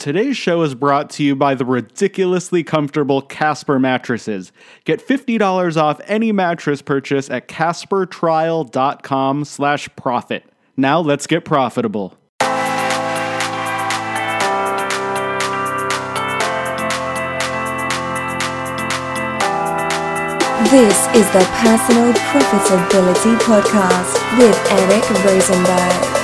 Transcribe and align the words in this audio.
Today's 0.00 0.36
show 0.38 0.62
is 0.62 0.74
brought 0.74 1.10
to 1.10 1.22
you 1.22 1.36
by 1.36 1.54
the 1.54 1.66
ridiculously 1.66 2.64
comfortable 2.64 3.20
Casper 3.20 3.78
mattresses. 3.78 4.50
Get 4.86 5.06
$50 5.06 5.76
off 5.76 6.00
any 6.06 6.32
mattress 6.32 6.80
purchase 6.80 7.28
at 7.28 7.48
caspertrial.com 7.48 9.44
slash 9.44 9.90
profit. 9.96 10.44
Now 10.74 11.00
let's 11.00 11.26
get 11.26 11.44
profitable. 11.44 12.16
This 20.70 20.96
is 21.14 21.30
the 21.34 21.46
Personal 21.60 22.14
Profitability 22.14 23.36
Podcast 23.40 24.38
with 24.38 24.56
Eric 24.72 25.10
Rosenberg. 25.26 26.19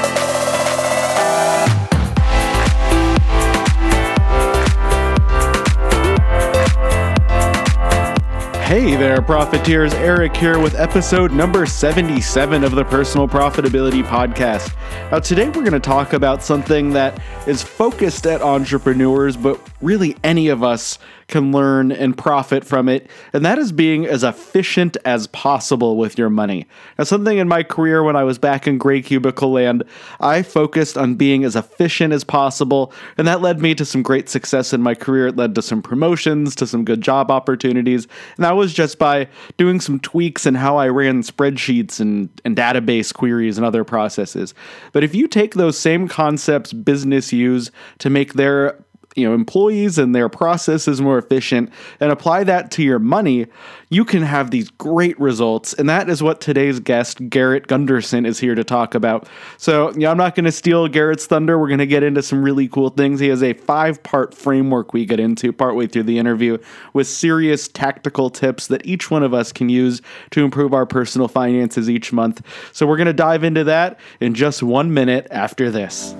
Hey 8.66 8.96
there, 8.96 9.22
profiteers. 9.22 9.94
Eric 9.94 10.36
here 10.36 10.58
with 10.58 10.74
episode 10.74 11.30
number 11.30 11.66
77 11.66 12.64
of 12.64 12.72
the 12.72 12.84
Personal 12.84 13.28
Profitability 13.28 14.02
Podcast. 14.02 14.74
Now, 15.12 15.20
today 15.20 15.46
we're 15.46 15.62
going 15.62 15.70
to 15.70 15.78
talk 15.78 16.14
about 16.14 16.42
something 16.42 16.90
that 16.90 17.22
is 17.46 17.62
focused 17.62 18.26
at 18.26 18.42
entrepreneurs, 18.42 19.36
but 19.36 19.60
really 19.80 20.16
any 20.24 20.48
of 20.48 20.62
us 20.62 20.98
can 21.28 21.50
learn 21.50 21.90
and 21.90 22.16
profit 22.16 22.64
from 22.64 22.88
it, 22.88 23.10
and 23.32 23.44
that 23.44 23.58
is 23.58 23.72
being 23.72 24.06
as 24.06 24.22
efficient 24.22 24.96
as 25.04 25.26
possible 25.28 25.96
with 25.96 26.16
your 26.16 26.30
money. 26.30 26.66
Now, 26.98 27.04
something 27.04 27.38
in 27.38 27.48
my 27.48 27.64
career 27.64 28.02
when 28.04 28.14
I 28.14 28.22
was 28.22 28.38
back 28.38 28.68
in 28.68 28.78
gray 28.78 29.02
cubicle 29.02 29.50
land, 29.50 29.82
I 30.20 30.42
focused 30.42 30.96
on 30.96 31.16
being 31.16 31.42
as 31.42 31.56
efficient 31.56 32.12
as 32.12 32.22
possible, 32.22 32.92
and 33.18 33.26
that 33.26 33.40
led 33.40 33.60
me 33.60 33.74
to 33.74 33.84
some 33.84 34.02
great 34.02 34.28
success 34.28 34.72
in 34.72 34.82
my 34.82 34.94
career. 34.94 35.28
It 35.28 35.36
led 35.36 35.54
to 35.56 35.62
some 35.62 35.82
promotions, 35.82 36.54
to 36.56 36.66
some 36.66 36.84
good 36.84 37.00
job 37.00 37.30
opportunities, 37.30 38.06
and 38.36 38.44
that 38.44 38.56
was 38.56 38.72
just 38.72 38.98
by 38.98 39.28
doing 39.56 39.80
some 39.80 39.98
tweaks 39.98 40.46
in 40.46 40.54
how 40.54 40.76
I 40.76 40.88
ran 40.88 41.22
spreadsheets 41.22 41.98
and, 41.98 42.28
and 42.44 42.56
database 42.56 43.12
queries 43.12 43.58
and 43.58 43.66
other 43.66 43.82
processes. 43.82 44.54
But 44.92 45.02
if 45.02 45.14
you 45.14 45.26
take 45.26 45.54
those 45.54 45.76
same 45.76 46.06
concepts 46.06 46.72
business 46.72 47.32
use 47.32 47.72
to 47.98 48.10
make 48.10 48.34
their 48.34 48.78
you 49.16 49.28
know 49.28 49.34
employees 49.34 49.98
and 49.98 50.14
their 50.14 50.28
processes 50.28 51.00
more 51.00 51.18
efficient 51.18 51.70
and 52.00 52.12
apply 52.12 52.44
that 52.44 52.70
to 52.70 52.82
your 52.82 52.98
money 52.98 53.46
you 53.88 54.04
can 54.04 54.22
have 54.22 54.50
these 54.50 54.68
great 54.70 55.18
results. 55.20 55.72
And 55.74 55.88
that 55.88 56.08
is 56.08 56.22
what 56.22 56.40
today's 56.40 56.80
guest 56.80 57.28
garrett 57.28 57.68
gunderson 57.68 58.26
is 58.26 58.40
here 58.40 58.54
to 58.54 58.64
talk 58.64 58.94
about. 58.94 59.28
So 59.58 59.88
i'm 59.90 60.16
not 60.16 60.34
going 60.34 60.44
to 60.44 60.52
steal 60.52 60.88
garrett's 60.88 61.26
thunder. 61.26 61.58
We're 61.58 61.68
going 61.68 61.78
to 61.78 61.86
get 61.86 62.02
into 62.02 62.22
some 62.22 62.42
really 62.42 62.68
cool 62.68 62.90
things. 62.90 63.20
He 63.20 63.28
has 63.28 63.42
a 63.42 63.52
five 63.52 64.02
part 64.02 64.34
framework 64.34 64.92
we 64.92 65.04
get 65.04 65.20
into 65.20 65.52
partway 65.52 65.86
through 65.86 66.04
the 66.04 66.18
interview 66.18 66.58
with 66.92 67.06
serious 67.06 67.68
tactical 67.68 68.30
tips 68.30 68.66
that 68.68 68.84
each 68.84 69.10
one 69.10 69.22
of 69.22 69.32
us 69.32 69.52
can 69.52 69.68
use 69.68 70.02
to 70.30 70.44
improve 70.44 70.74
our 70.74 70.86
personal 70.86 71.28
finances 71.28 71.88
each 71.88 72.12
month. 72.12 72.42
So 72.72 72.86
we're 72.86 72.96
going 72.96 73.06
to 73.06 73.12
dive 73.12 73.44
into 73.44 73.64
that 73.64 73.98
in 74.20 74.34
just 74.34 74.62
one 74.62 74.92
minute 74.92 75.28
after 75.30 75.70
this 75.70 76.14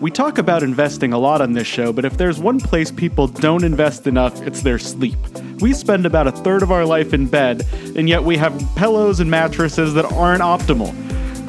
we 0.00 0.10
talk 0.12 0.38
about 0.38 0.62
investing 0.62 1.12
a 1.12 1.18
lot 1.18 1.40
on 1.40 1.52
this 1.52 1.66
show, 1.66 1.92
but 1.92 2.04
if 2.04 2.16
there's 2.16 2.38
one 2.38 2.60
place 2.60 2.90
people 2.90 3.26
don't 3.26 3.64
invest 3.64 4.06
enough, 4.06 4.40
it's 4.42 4.62
their 4.62 4.78
sleep. 4.78 5.18
We 5.60 5.72
spend 5.72 6.06
about 6.06 6.28
a 6.28 6.32
third 6.32 6.62
of 6.62 6.70
our 6.70 6.84
life 6.84 7.12
in 7.12 7.26
bed, 7.26 7.66
and 7.96 8.08
yet 8.08 8.22
we 8.22 8.36
have 8.36 8.62
pillows 8.76 9.18
and 9.18 9.28
mattresses 9.28 9.94
that 9.94 10.04
aren't 10.04 10.42
optimal. 10.42 10.94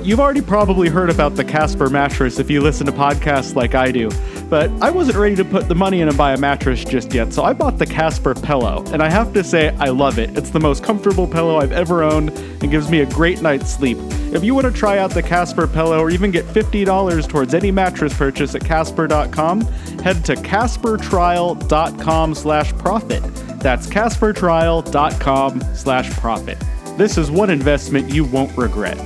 You've 0.03 0.19
already 0.19 0.41
probably 0.41 0.89
heard 0.89 1.11
about 1.11 1.35
the 1.35 1.43
Casper 1.43 1.89
mattress 1.89 2.39
if 2.39 2.49
you 2.49 2.61
listen 2.61 2.87
to 2.87 2.91
podcasts 2.91 3.53
like 3.53 3.75
I 3.75 3.91
do, 3.91 4.09
but 4.49 4.71
I 4.81 4.89
wasn't 4.89 5.17
ready 5.17 5.35
to 5.35 5.45
put 5.45 5.67
the 5.67 5.75
money 5.75 6.01
in 6.01 6.07
and 6.07 6.17
buy 6.17 6.33
a 6.33 6.37
mattress 6.37 6.83
just 6.83 7.13
yet, 7.13 7.31
so 7.31 7.43
I 7.43 7.53
bought 7.53 7.77
the 7.77 7.85
Casper 7.85 8.33
pillow, 8.33 8.83
and 8.91 9.03
I 9.03 9.09
have 9.09 9.31
to 9.33 9.43
say, 9.43 9.69
I 9.77 9.89
love 9.89 10.17
it. 10.17 10.35
It's 10.37 10.49
the 10.49 10.59
most 10.59 10.83
comfortable 10.83 11.27
pillow 11.27 11.57
I've 11.57 11.71
ever 11.71 12.03
owned 12.03 12.31
and 12.31 12.71
gives 12.71 12.89
me 12.89 13.01
a 13.01 13.05
great 13.05 13.41
night's 13.41 13.69
sleep. 13.69 13.97
If 14.33 14.43
you 14.43 14.55
want 14.55 14.67
to 14.67 14.73
try 14.73 14.97
out 14.97 15.11
the 15.11 15.23
Casper 15.23 15.67
pillow 15.67 15.99
or 15.99 16.09
even 16.09 16.31
get 16.31 16.45
$50 16.45 17.27
towards 17.27 17.53
any 17.53 17.71
mattress 17.71 18.17
purchase 18.17 18.55
at 18.55 18.65
casper.com, 18.65 19.61
head 20.01 20.25
to 20.25 20.35
caspertrial.com 20.35 22.35
slash 22.35 22.73
profit. 22.73 23.23
That's 23.59 23.87
caspertrial.com 23.87 25.61
slash 25.75 26.09
profit. 26.11 26.57
This 26.97 27.17
is 27.17 27.31
one 27.31 27.49
investment 27.49 28.13
you 28.13 28.25
won't 28.25 28.55
regret. 28.57 28.97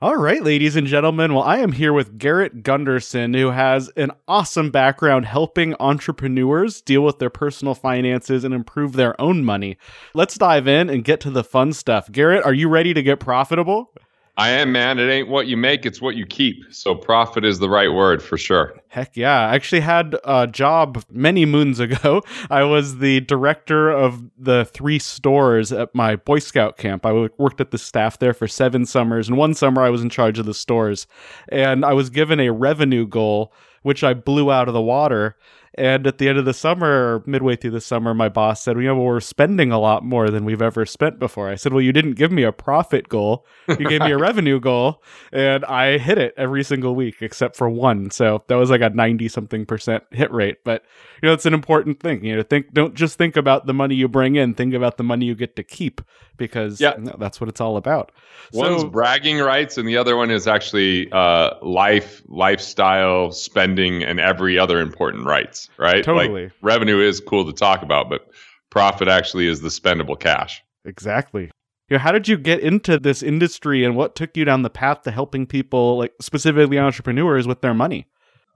All 0.00 0.14
right, 0.14 0.44
ladies 0.44 0.76
and 0.76 0.86
gentlemen. 0.86 1.34
Well, 1.34 1.42
I 1.42 1.58
am 1.58 1.72
here 1.72 1.92
with 1.92 2.18
Garrett 2.18 2.62
Gunderson, 2.62 3.34
who 3.34 3.50
has 3.50 3.88
an 3.96 4.12
awesome 4.28 4.70
background 4.70 5.26
helping 5.26 5.74
entrepreneurs 5.80 6.80
deal 6.80 7.02
with 7.02 7.18
their 7.18 7.30
personal 7.30 7.74
finances 7.74 8.44
and 8.44 8.54
improve 8.54 8.92
their 8.92 9.20
own 9.20 9.44
money. 9.44 9.76
Let's 10.14 10.38
dive 10.38 10.68
in 10.68 10.88
and 10.88 11.02
get 11.02 11.18
to 11.22 11.30
the 11.30 11.42
fun 11.42 11.72
stuff. 11.72 12.12
Garrett, 12.12 12.44
are 12.44 12.54
you 12.54 12.68
ready 12.68 12.94
to 12.94 13.02
get 13.02 13.18
profitable? 13.18 13.90
I 14.38 14.50
am, 14.50 14.70
man. 14.70 15.00
It 15.00 15.10
ain't 15.10 15.28
what 15.28 15.48
you 15.48 15.56
make, 15.56 15.84
it's 15.84 16.00
what 16.00 16.14
you 16.14 16.24
keep. 16.24 16.62
So 16.70 16.94
profit 16.94 17.44
is 17.44 17.58
the 17.58 17.68
right 17.68 17.92
word 17.92 18.22
for 18.22 18.38
sure. 18.38 18.78
Heck 18.86 19.16
yeah. 19.16 19.48
I 19.48 19.56
actually 19.56 19.80
had 19.80 20.16
a 20.22 20.46
job 20.46 21.04
many 21.10 21.44
moons 21.44 21.80
ago. 21.80 22.22
I 22.48 22.62
was 22.62 22.98
the 22.98 23.18
director 23.20 23.90
of 23.90 24.22
the 24.38 24.64
three 24.64 25.00
stores 25.00 25.72
at 25.72 25.92
my 25.92 26.14
Boy 26.14 26.38
Scout 26.38 26.76
camp. 26.76 27.04
I 27.04 27.28
worked 27.36 27.60
at 27.60 27.72
the 27.72 27.78
staff 27.78 28.20
there 28.20 28.32
for 28.32 28.46
seven 28.46 28.86
summers, 28.86 29.28
and 29.28 29.36
one 29.36 29.54
summer 29.54 29.82
I 29.82 29.90
was 29.90 30.02
in 30.02 30.08
charge 30.08 30.38
of 30.38 30.46
the 30.46 30.54
stores. 30.54 31.08
And 31.48 31.84
I 31.84 31.92
was 31.92 32.08
given 32.08 32.38
a 32.38 32.52
revenue 32.52 33.08
goal, 33.08 33.52
which 33.82 34.04
I 34.04 34.14
blew 34.14 34.52
out 34.52 34.68
of 34.68 34.74
the 34.74 34.80
water. 34.80 35.36
And 35.78 36.08
at 36.08 36.18
the 36.18 36.28
end 36.28 36.38
of 36.38 36.44
the 36.44 36.52
summer, 36.52 37.14
or 37.14 37.22
midway 37.24 37.54
through 37.54 37.70
the 37.70 37.80
summer, 37.80 38.12
my 38.12 38.28
boss 38.28 38.60
said, 38.60 38.76
well, 38.76 38.82
you 38.82 38.88
know, 38.88 38.96
we're 38.96 39.20
spending 39.20 39.70
a 39.70 39.78
lot 39.78 40.04
more 40.04 40.28
than 40.28 40.44
we've 40.44 40.60
ever 40.60 40.84
spent 40.84 41.20
before. 41.20 41.48
I 41.48 41.54
said, 41.54 41.72
well, 41.72 41.80
you 41.80 41.92
didn't 41.92 42.14
give 42.14 42.32
me 42.32 42.42
a 42.42 42.50
profit 42.50 43.08
goal. 43.08 43.46
You 43.68 43.88
gave 43.88 44.00
me 44.00 44.10
a 44.10 44.18
revenue 44.18 44.58
goal. 44.58 45.04
And 45.32 45.64
I 45.64 45.98
hit 45.98 46.18
it 46.18 46.34
every 46.36 46.64
single 46.64 46.96
week 46.96 47.22
except 47.22 47.54
for 47.54 47.70
one. 47.70 48.10
So 48.10 48.42
that 48.48 48.56
was 48.56 48.70
like 48.70 48.80
a 48.80 48.90
90 48.90 49.28
something 49.28 49.64
percent 49.66 50.02
hit 50.10 50.32
rate. 50.32 50.64
But, 50.64 50.82
you 51.22 51.28
know, 51.28 51.32
it's 51.32 51.46
an 51.46 51.54
important 51.54 52.00
thing. 52.00 52.24
You 52.24 52.36
know, 52.36 52.42
think, 52.42 52.74
don't 52.74 52.94
just 52.96 53.16
think 53.16 53.36
about 53.36 53.66
the 53.66 53.74
money 53.74 53.94
you 53.94 54.08
bring 54.08 54.34
in, 54.34 54.54
think 54.54 54.74
about 54.74 54.96
the 54.96 55.04
money 55.04 55.26
you 55.26 55.36
get 55.36 55.54
to 55.54 55.62
keep 55.62 56.00
because 56.38 56.80
yeah. 56.80 56.96
You 56.96 57.04
know, 57.04 57.16
that's 57.18 57.40
what 57.40 57.48
it's 57.48 57.60
all 57.60 57.76
about. 57.76 58.12
One's 58.52 58.82
so, 58.82 58.88
bragging 58.88 59.38
rights 59.38 59.76
and 59.76 59.86
the 59.86 59.96
other 59.96 60.16
one 60.16 60.30
is 60.30 60.46
actually 60.46 61.10
uh, 61.12 61.54
life, 61.62 62.22
lifestyle, 62.28 63.32
spending, 63.32 64.02
and 64.02 64.18
every 64.18 64.58
other 64.58 64.80
important 64.80 65.26
rights 65.26 65.67
right? 65.76 66.04
Totally. 66.04 66.44
Like 66.44 66.52
revenue 66.62 67.00
is 67.00 67.20
cool 67.20 67.44
to 67.46 67.52
talk 67.52 67.82
about, 67.82 68.08
but 68.08 68.28
profit 68.70 69.08
actually 69.08 69.46
is 69.46 69.60
the 69.60 69.68
spendable 69.68 70.18
cash. 70.18 70.62
Exactly. 70.84 71.50
You 71.88 71.96
know, 71.96 71.98
how 71.98 72.12
did 72.12 72.28
you 72.28 72.36
get 72.36 72.60
into 72.60 72.98
this 72.98 73.22
industry 73.22 73.84
and 73.84 73.96
what 73.96 74.14
took 74.14 74.36
you 74.36 74.44
down 74.44 74.62
the 74.62 74.70
path 74.70 75.02
to 75.02 75.10
helping 75.10 75.46
people, 75.46 75.98
like 75.98 76.12
specifically 76.20 76.78
entrepreneurs, 76.78 77.46
with 77.46 77.62
their 77.62 77.74
money? 77.74 78.06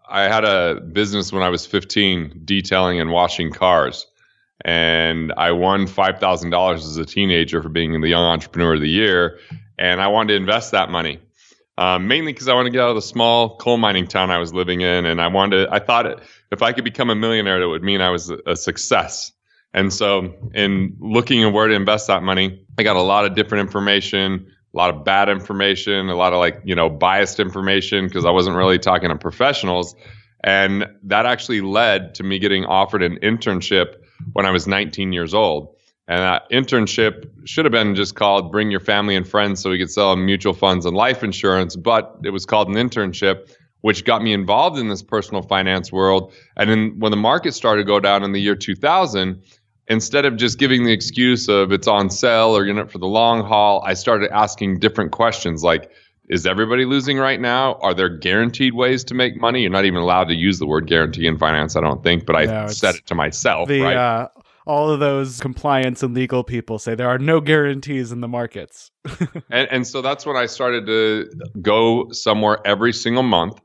I 0.09 0.25
had 0.25 0.45
a 0.45 0.81
business 0.81 1.33
when 1.33 1.43
I 1.43 1.49
was 1.49 1.65
15 1.65 2.43
detailing 2.45 3.01
and 3.01 3.11
washing 3.11 3.51
cars. 3.53 4.07
And 4.65 5.33
I 5.37 5.53
won 5.53 5.87
$5,000 5.87 6.75
as 6.75 6.97
a 6.97 7.05
teenager 7.05 7.63
for 7.63 7.69
being 7.69 8.01
the 8.01 8.09
Young 8.09 8.25
Entrepreneur 8.25 8.75
of 8.75 8.81
the 8.81 8.89
Year. 8.89 9.39
And 9.79 10.01
I 10.01 10.09
wanted 10.09 10.35
to 10.35 10.37
invest 10.37 10.71
that 10.73 10.91
money 10.91 11.19
um, 11.79 12.07
mainly 12.07 12.33
because 12.33 12.49
I 12.49 12.55
wanted 12.55 12.71
to 12.71 12.73
get 12.73 12.83
out 12.83 12.91
of 12.91 12.97
the 12.97 13.03
small 13.03 13.57
coal 13.57 13.79
mining 13.79 14.07
town 14.07 14.31
I 14.31 14.39
was 14.39 14.53
living 14.53 14.83
in, 14.83 15.07
and 15.07 15.21
I 15.21 15.29
wanted. 15.29 15.69
I 15.69 15.79
thought 15.79 16.23
if 16.51 16.63
I 16.63 16.73
could 16.73 16.85
become 16.85 17.11
a 17.11 17.15
millionaire, 17.15 17.61
that 17.61 17.69
would 17.69 17.83
mean 17.83 18.01
I 18.01 18.11
was 18.11 18.31
a 18.31 18.57
success. 18.57 19.33
And 19.75 19.93
so, 19.93 20.35
in 20.55 20.97
looking 21.01 21.43
at 21.45 21.53
where 21.53 21.67
to 21.67 21.75
invest 21.75 22.09
that 22.09 22.23
money, 22.23 22.63
I 22.79 22.83
got 22.83 22.97
a 22.97 23.03
lot 23.03 23.25
of 23.25 23.35
different 23.35 23.63
information, 23.63 24.47
a 24.75 24.77
lot 24.77 24.95
of 24.95 25.03
bad 25.03 25.31
information, 25.31 26.11
a 26.11 26.15
lot 26.15 26.35
of 26.35 26.41
like 26.41 26.61
you 26.65 26.75
know 26.75 26.91
biased 26.91 27.41
information 27.41 28.07
because 28.07 28.27
I 28.27 28.31
wasn't 28.31 28.57
really 28.57 28.79
talking 28.79 29.09
to 29.09 29.17
professionals, 29.17 29.95
and 30.45 30.87
that 31.05 31.25
actually 31.25 31.63
led 31.63 32.15
to 32.17 32.23
me 32.23 32.39
getting 32.39 32.67
offered 32.67 33.03
an 33.03 33.19
internship 33.23 33.95
when 34.35 34.45
I 34.45 34.51
was 34.51 34.67
19 34.67 35.13
years 35.13 35.33
old. 35.33 35.75
And 36.09 36.19
that 36.19 36.51
internship 36.51 37.31
should 37.45 37.65
have 37.65 37.73
been 37.73 37.95
just 37.95 38.17
called 38.17 38.51
Bring 38.51 38.71
Your 38.71 38.81
Family 38.81 39.15
and 39.15 39.27
Friends 39.27 39.61
so 39.61 39.71
we 39.71 39.79
could 39.79 39.91
sell 39.91 40.11
them 40.11 40.27
mutual 40.27 40.53
funds 40.53 40.85
and 40.85 40.97
life 40.97 41.23
insurance, 41.23 41.77
but 41.77 42.19
it 42.25 42.31
was 42.31 42.45
called 42.45 42.69
an 42.69 42.75
internship, 42.75 43.55
which 43.83 44.05
got 44.05 44.23
me 44.23 44.33
involved 44.33 44.79
in 44.79 44.89
this 44.89 45.03
personal 45.03 45.43
finance 45.43 45.93
world. 45.93 46.33
And 46.57 46.69
then 46.69 46.99
when 46.99 47.13
the 47.13 47.17
market 47.17 47.53
started 47.53 47.83
to 47.83 47.87
go 47.87 48.01
down 48.01 48.25
in 48.25 48.33
the 48.33 48.41
year 48.41 48.57
2000, 48.57 49.43
instead 49.89 50.25
of 50.25 50.37
just 50.37 50.59
giving 50.59 50.85
the 50.85 50.93
excuse 50.93 51.49
of 51.49 51.71
it's 51.73 51.87
on 51.87 52.11
sale 52.11 52.57
or 52.57 52.65
you're 52.65 52.75
in 52.75 52.79
it 52.79 52.91
for 52.91 52.99
the 52.99 53.07
long 53.07 53.45
haul, 53.45 53.83
I 53.85 53.95
started 53.95 54.31
asking 54.33 54.81
different 54.81 55.13
questions 55.13 55.63
like, 55.63 55.91
is 56.29 56.47
everybody 56.47 56.85
losing 56.85 57.19
right 57.19 57.41
now? 57.41 57.75
Are 57.83 57.93
there 57.93 58.09
guaranteed 58.09 58.75
ways 58.75 59.05
to 59.05 59.15
make 59.15 59.39
money? 59.41 59.61
You're 59.61 59.71
not 59.71 59.85
even 59.85 60.01
allowed 60.01 60.29
to 60.29 60.35
use 60.35 60.59
the 60.59 60.67
word 60.67 60.87
guarantee 60.87 61.27
in 61.27 61.37
finance, 61.37 61.77
I 61.77 61.81
don't 61.81 62.03
think, 62.03 62.25
but 62.25 62.37
I 62.37 62.45
no, 62.45 62.69
said 62.69 62.95
it 62.95 63.07
to 63.07 63.15
myself. 63.15 63.69
The, 63.69 63.81
right? 63.81 63.97
Uh, 63.97 64.29
all 64.67 64.91
of 64.91 65.01
those 65.01 65.41
compliance 65.41 66.03
and 66.03 66.15
legal 66.15 66.45
people 66.45 66.79
say 66.79 66.95
there 66.95 67.09
are 67.09 67.19
no 67.19 67.41
guarantees 67.41 68.13
in 68.13 68.21
the 68.21 68.29
markets. 68.29 68.91
and, 69.51 69.69
and 69.71 69.87
so 69.87 70.03
that's 70.03 70.25
when 70.25 70.37
I 70.37 70.47
started 70.47 70.87
to 70.87 71.31
go 71.61 72.11
somewhere 72.13 72.59
every 72.65 72.93
single 72.93 73.23
month 73.23 73.61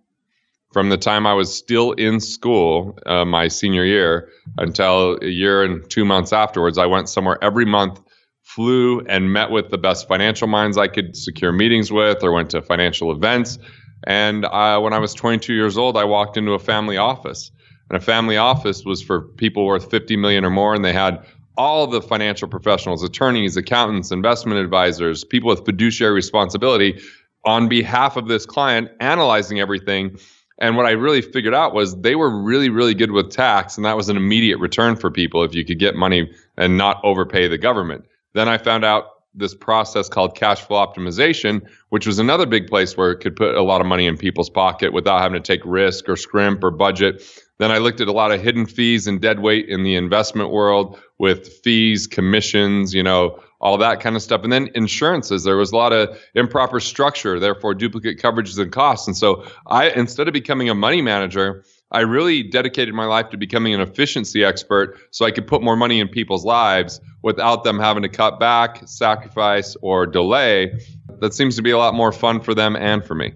from 0.73 0.89
the 0.89 0.97
time 0.97 1.25
I 1.25 1.33
was 1.33 1.55
still 1.55 1.93
in 1.93 2.19
school, 2.19 2.97
uh, 3.05 3.25
my 3.25 3.47
senior 3.47 3.85
year, 3.85 4.29
until 4.57 5.17
a 5.21 5.27
year 5.27 5.63
and 5.63 5.89
two 5.89 6.05
months 6.05 6.33
afterwards. 6.33 6.77
I 6.77 6.85
went 6.85 7.09
somewhere 7.09 7.37
every 7.41 7.65
month, 7.65 8.01
flew 8.43 9.01
and 9.01 9.31
met 9.31 9.49
with 9.49 9.69
the 9.69 9.77
best 9.77 10.07
financial 10.07 10.47
minds 10.47 10.77
I 10.77 10.87
could 10.87 11.15
secure 11.15 11.51
meetings 11.51 11.91
with, 11.91 12.23
or 12.23 12.31
went 12.31 12.49
to 12.51 12.61
financial 12.61 13.11
events. 13.11 13.59
And 14.05 14.45
uh, 14.45 14.79
when 14.79 14.93
I 14.93 14.99
was 14.99 15.13
22 15.13 15.53
years 15.53 15.77
old, 15.77 15.97
I 15.97 16.03
walked 16.03 16.37
into 16.37 16.51
a 16.51 16.59
family 16.59 16.97
office. 16.97 17.51
And 17.89 17.97
a 17.97 18.01
family 18.01 18.37
office 18.37 18.83
was 18.83 19.01
for 19.01 19.21
people 19.21 19.65
worth 19.65 19.89
50 19.89 20.17
million 20.17 20.43
or 20.43 20.49
more, 20.49 20.73
and 20.73 20.83
they 20.83 20.93
had 20.93 21.25
all 21.57 21.87
the 21.87 22.01
financial 22.01 22.47
professionals, 22.47 23.03
attorneys, 23.03 23.57
accountants, 23.57 24.11
investment 24.11 24.59
advisors, 24.59 25.23
people 25.23 25.49
with 25.49 25.65
fiduciary 25.65 26.13
responsibility 26.13 27.01
on 27.45 27.67
behalf 27.67 28.17
of 28.17 28.27
this 28.27 28.45
client, 28.45 28.89
analyzing 28.99 29.59
everything. 29.59 30.17
And 30.59 30.75
what 30.75 30.85
I 30.85 30.91
really 30.91 31.21
figured 31.21 31.53
out 31.53 31.73
was 31.73 31.95
they 32.01 32.15
were 32.15 32.29
really, 32.29 32.69
really 32.69 32.93
good 32.93 33.11
with 33.11 33.31
tax, 33.31 33.77
and 33.77 33.85
that 33.85 33.95
was 33.95 34.09
an 34.09 34.17
immediate 34.17 34.57
return 34.57 34.95
for 34.95 35.09
people 35.09 35.43
if 35.43 35.55
you 35.55 35.63
could 35.63 35.79
get 35.79 35.95
money 35.95 36.31
and 36.57 36.77
not 36.77 36.99
overpay 37.03 37.47
the 37.47 37.57
government. 37.57 38.05
Then 38.33 38.47
I 38.49 38.57
found 38.57 38.83
out 38.83 39.05
this 39.33 39.53
process 39.53 40.09
called 40.09 40.35
cash 40.35 40.61
flow 40.61 40.85
optimization, 40.85 41.61
which 41.89 42.07
was 42.07 42.17
another 42.17 42.45
big 42.45 42.67
place 42.67 42.97
where 42.97 43.11
it 43.11 43.19
could 43.19 43.35
put 43.35 43.55
a 43.55 43.61
lot 43.61 43.81
of 43.81 43.87
money 43.87 44.07
in 44.07 44.17
people's 44.17 44.49
pocket 44.49 44.93
without 44.93 45.21
having 45.21 45.41
to 45.41 45.45
take 45.45 45.63
risk 45.63 46.09
or 46.09 46.15
scrimp 46.15 46.63
or 46.63 46.71
budget. 46.71 47.23
Then 47.59 47.71
I 47.71 47.79
looked 47.79 48.01
at 48.01 48.07
a 48.07 48.11
lot 48.11 48.31
of 48.31 48.41
hidden 48.41 48.65
fees 48.65 49.07
and 49.07 49.19
dead 49.19 49.39
weight 49.39 49.67
in 49.67 49.83
the 49.83 49.95
investment 49.95 50.51
world 50.51 50.99
with 51.17 51.47
fees, 51.63 52.05
commissions, 52.05 52.93
you 52.93 53.01
know, 53.01 53.39
all 53.59 53.77
that 53.79 53.99
kind 53.99 54.15
of 54.15 54.21
stuff. 54.21 54.43
And 54.43 54.53
then 54.53 54.69
insurances, 54.75 55.43
there 55.43 55.57
was 55.57 55.71
a 55.71 55.75
lot 55.75 55.91
of 55.91 56.17
improper 56.35 56.79
structure, 56.79 57.39
therefore 57.39 57.73
duplicate 57.73 58.19
coverages 58.19 58.59
and 58.59 58.71
costs. 58.71 59.07
And 59.07 59.17
so 59.17 59.45
I, 59.65 59.89
instead 59.89 60.27
of 60.27 60.33
becoming 60.33 60.69
a 60.69 60.75
money 60.75 61.01
manager, 61.01 61.63
I 61.91 62.01
really 62.01 62.43
dedicated 62.43 62.93
my 62.93 63.05
life 63.05 63.29
to 63.29 63.37
becoming 63.37 63.73
an 63.73 63.81
efficiency 63.81 64.43
expert 64.43 64.99
so 65.11 65.25
I 65.25 65.31
could 65.31 65.47
put 65.47 65.63
more 65.63 65.77
money 65.77 65.99
in 65.99 66.09
people's 66.09 66.45
lives 66.45 66.99
without 67.23 67.63
them 67.63 67.79
having 67.79 68.03
to 68.03 68.09
cut 68.09 68.39
back, 68.39 68.87
sacrifice, 68.87 69.75
or 69.81 70.05
delay. 70.05 70.79
That 71.19 71.33
seems 71.33 71.55
to 71.55 71.61
be 71.61 71.71
a 71.71 71.77
lot 71.77 71.95
more 71.95 72.11
fun 72.11 72.41
for 72.41 72.53
them 72.53 72.75
and 72.75 73.03
for 73.03 73.15
me. 73.15 73.33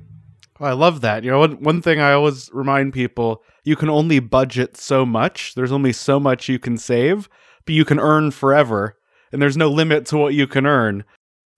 I 0.62 0.74
love 0.74 1.02
that. 1.02 1.24
You 1.24 1.32
know, 1.32 1.40
one, 1.40 1.62
one 1.64 1.82
thing 1.82 2.00
I 2.00 2.14
always 2.14 2.50
remind 2.54 2.94
people 2.94 3.44
you 3.64 3.76
can 3.76 3.90
only 3.90 4.20
budget 4.20 4.78
so 4.78 5.06
much, 5.06 5.56
there's 5.56 5.72
only 5.72 5.92
so 5.92 6.20
much 6.20 6.50
you 6.50 6.60
can 6.60 6.78
save, 6.78 7.28
but 7.66 7.74
you 7.74 7.86
can 7.86 8.00
earn 8.00 8.32
forever, 8.32 8.98
and 9.32 9.42
there's 9.42 9.58
no 9.58 9.70
limit 9.70 10.06
to 10.08 10.18
what 10.18 10.34
you 10.34 10.48
can 10.48 10.66
earn. 10.66 11.04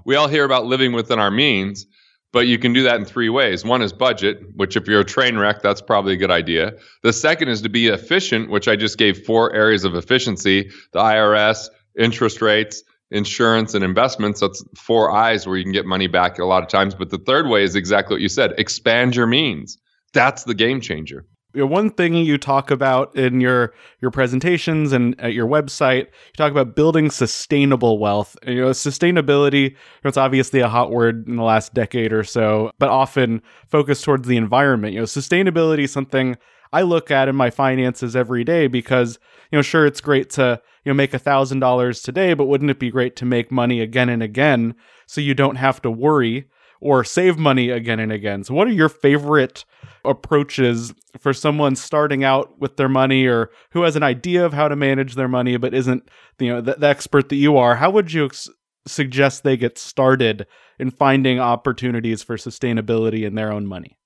We 0.05 0.15
all 0.15 0.27
hear 0.27 0.45
about 0.45 0.65
living 0.65 0.93
within 0.93 1.19
our 1.19 1.31
means, 1.31 1.85
but 2.31 2.47
you 2.47 2.57
can 2.57 2.73
do 2.73 2.83
that 2.83 2.95
in 2.95 3.05
three 3.05 3.29
ways. 3.29 3.63
One 3.63 3.81
is 3.81 3.93
budget, 3.93 4.39
which 4.55 4.75
if 4.75 4.87
you're 4.87 5.01
a 5.01 5.05
train 5.05 5.37
wreck, 5.37 5.61
that's 5.61 5.81
probably 5.81 6.13
a 6.13 6.17
good 6.17 6.31
idea. 6.31 6.73
The 7.03 7.13
second 7.13 7.49
is 7.49 7.61
to 7.61 7.69
be 7.69 7.87
efficient, 7.87 8.49
which 8.49 8.67
I 8.67 8.75
just 8.75 8.97
gave 8.97 9.25
four 9.25 9.53
areas 9.53 9.83
of 9.83 9.95
efficiency 9.95 10.71
the 10.93 10.99
IRS, 10.99 11.69
interest 11.97 12.41
rates, 12.41 12.83
insurance, 13.13 13.73
and 13.73 13.83
investments. 13.83 14.41
That's 14.41 14.63
four 14.75 15.11
eyes 15.11 15.47
where 15.47 15.57
you 15.57 15.63
can 15.63 15.71
get 15.71 15.85
money 15.85 16.07
back 16.07 16.39
a 16.39 16.45
lot 16.45 16.63
of 16.63 16.69
times. 16.69 16.95
But 16.95 17.09
the 17.09 17.17
third 17.19 17.47
way 17.47 17.63
is 17.63 17.75
exactly 17.75 18.15
what 18.15 18.21
you 18.21 18.29
said 18.29 18.53
expand 18.57 19.15
your 19.15 19.27
means. 19.27 19.77
That's 20.13 20.43
the 20.43 20.53
game 20.53 20.81
changer 20.81 21.25
one 21.55 21.91
thing 21.91 22.15
you 22.15 22.37
talk 22.37 22.71
about 22.71 23.15
in 23.15 23.39
your 23.39 23.73
your 24.01 24.09
presentations 24.09 24.91
and 24.91 25.19
at 25.19 25.33
your 25.33 25.47
website, 25.47 26.05
you 26.05 26.33
talk 26.37 26.51
about 26.51 26.75
building 26.75 27.11
sustainable 27.11 27.99
wealth. 27.99 28.35
You 28.45 28.61
know, 28.61 28.69
sustainability, 28.69 29.75
it's 30.03 30.17
obviously 30.17 30.61
a 30.61 30.67
hot 30.67 30.91
word 30.91 31.27
in 31.27 31.35
the 31.35 31.43
last 31.43 31.73
decade 31.73 32.11
or 32.11 32.23
so, 32.23 32.71
but 32.79 32.89
often 32.89 33.41
focused 33.67 34.03
towards 34.03 34.27
the 34.27 34.37
environment. 34.37 34.93
You 34.93 35.01
know, 35.01 35.05
sustainability 35.05 35.83
is 35.83 35.91
something 35.91 36.37
I 36.73 36.81
look 36.81 37.11
at 37.11 37.29
in 37.29 37.35
my 37.35 37.51
finances 37.51 38.15
every 38.15 38.43
day 38.43 38.65
because, 38.65 39.19
you 39.51 39.57
know, 39.57 39.61
sure 39.61 39.85
it's 39.85 40.01
great 40.01 40.31
to, 40.31 40.59
you 40.83 40.89
know, 40.89 40.95
make 40.95 41.13
a 41.13 41.19
thousand 41.19 41.59
dollars 41.59 42.01
today, 42.01 42.33
but 42.33 42.45
wouldn't 42.45 42.71
it 42.71 42.79
be 42.79 42.89
great 42.89 43.15
to 43.17 43.25
make 43.25 43.51
money 43.51 43.79
again 43.79 44.09
and 44.09 44.23
again 44.23 44.73
so 45.05 45.21
you 45.21 45.35
don't 45.35 45.57
have 45.57 45.81
to 45.83 45.91
worry 45.91 46.49
or 46.81 47.03
save 47.03 47.37
money 47.37 47.69
again 47.69 47.99
and 47.99 48.11
again? 48.11 48.43
So 48.43 48.55
what 48.55 48.67
are 48.67 48.71
your 48.71 48.89
favorite 48.89 49.65
approaches 50.03 50.93
for 51.19 51.31
someone 51.31 51.75
starting 51.75 52.23
out 52.23 52.59
with 52.59 52.77
their 52.77 52.89
money 52.89 53.27
or 53.27 53.51
who 53.71 53.83
has 53.83 53.95
an 53.95 54.03
idea 54.03 54.43
of 54.43 54.53
how 54.53 54.67
to 54.67 54.75
manage 54.75 55.15
their 55.15 55.27
money 55.27 55.55
but 55.57 55.73
isn't 55.73 56.09
you 56.39 56.49
know 56.49 56.59
the, 56.59 56.73
the 56.73 56.87
expert 56.87 57.29
that 57.29 57.37
you 57.37 57.55
are 57.55 57.75
how 57.75 57.89
would 57.89 58.11
you 58.11 58.25
ex- 58.25 58.49
suggest 58.85 59.43
they 59.43 59.55
get 59.55 59.77
started 59.77 60.45
in 60.77 60.91
finding 60.91 61.39
opportunities 61.39 62.21
for 62.21 62.35
sustainability 62.35 63.23
in 63.23 63.35
their 63.35 63.51
own 63.51 63.65
money 63.65 63.97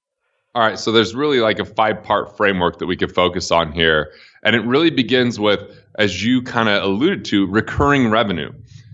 all 0.57 0.63
right 0.63 0.79
so 0.79 0.91
there's 0.91 1.13
really 1.13 1.39
like 1.39 1.59
a 1.59 1.65
five 1.65 2.01
part 2.03 2.35
framework 2.35 2.79
that 2.79 2.87
we 2.87 2.97
could 2.97 3.13
focus 3.13 3.51
on 3.51 3.71
here 3.71 4.11
and 4.43 4.55
it 4.55 4.65
really 4.65 4.89
begins 4.89 5.39
with 5.39 5.61
as 5.99 6.25
you 6.25 6.41
kind 6.41 6.67
of 6.67 6.81
alluded 6.83 7.23
to 7.23 7.45
recurring 7.47 8.09
revenue 8.09 8.51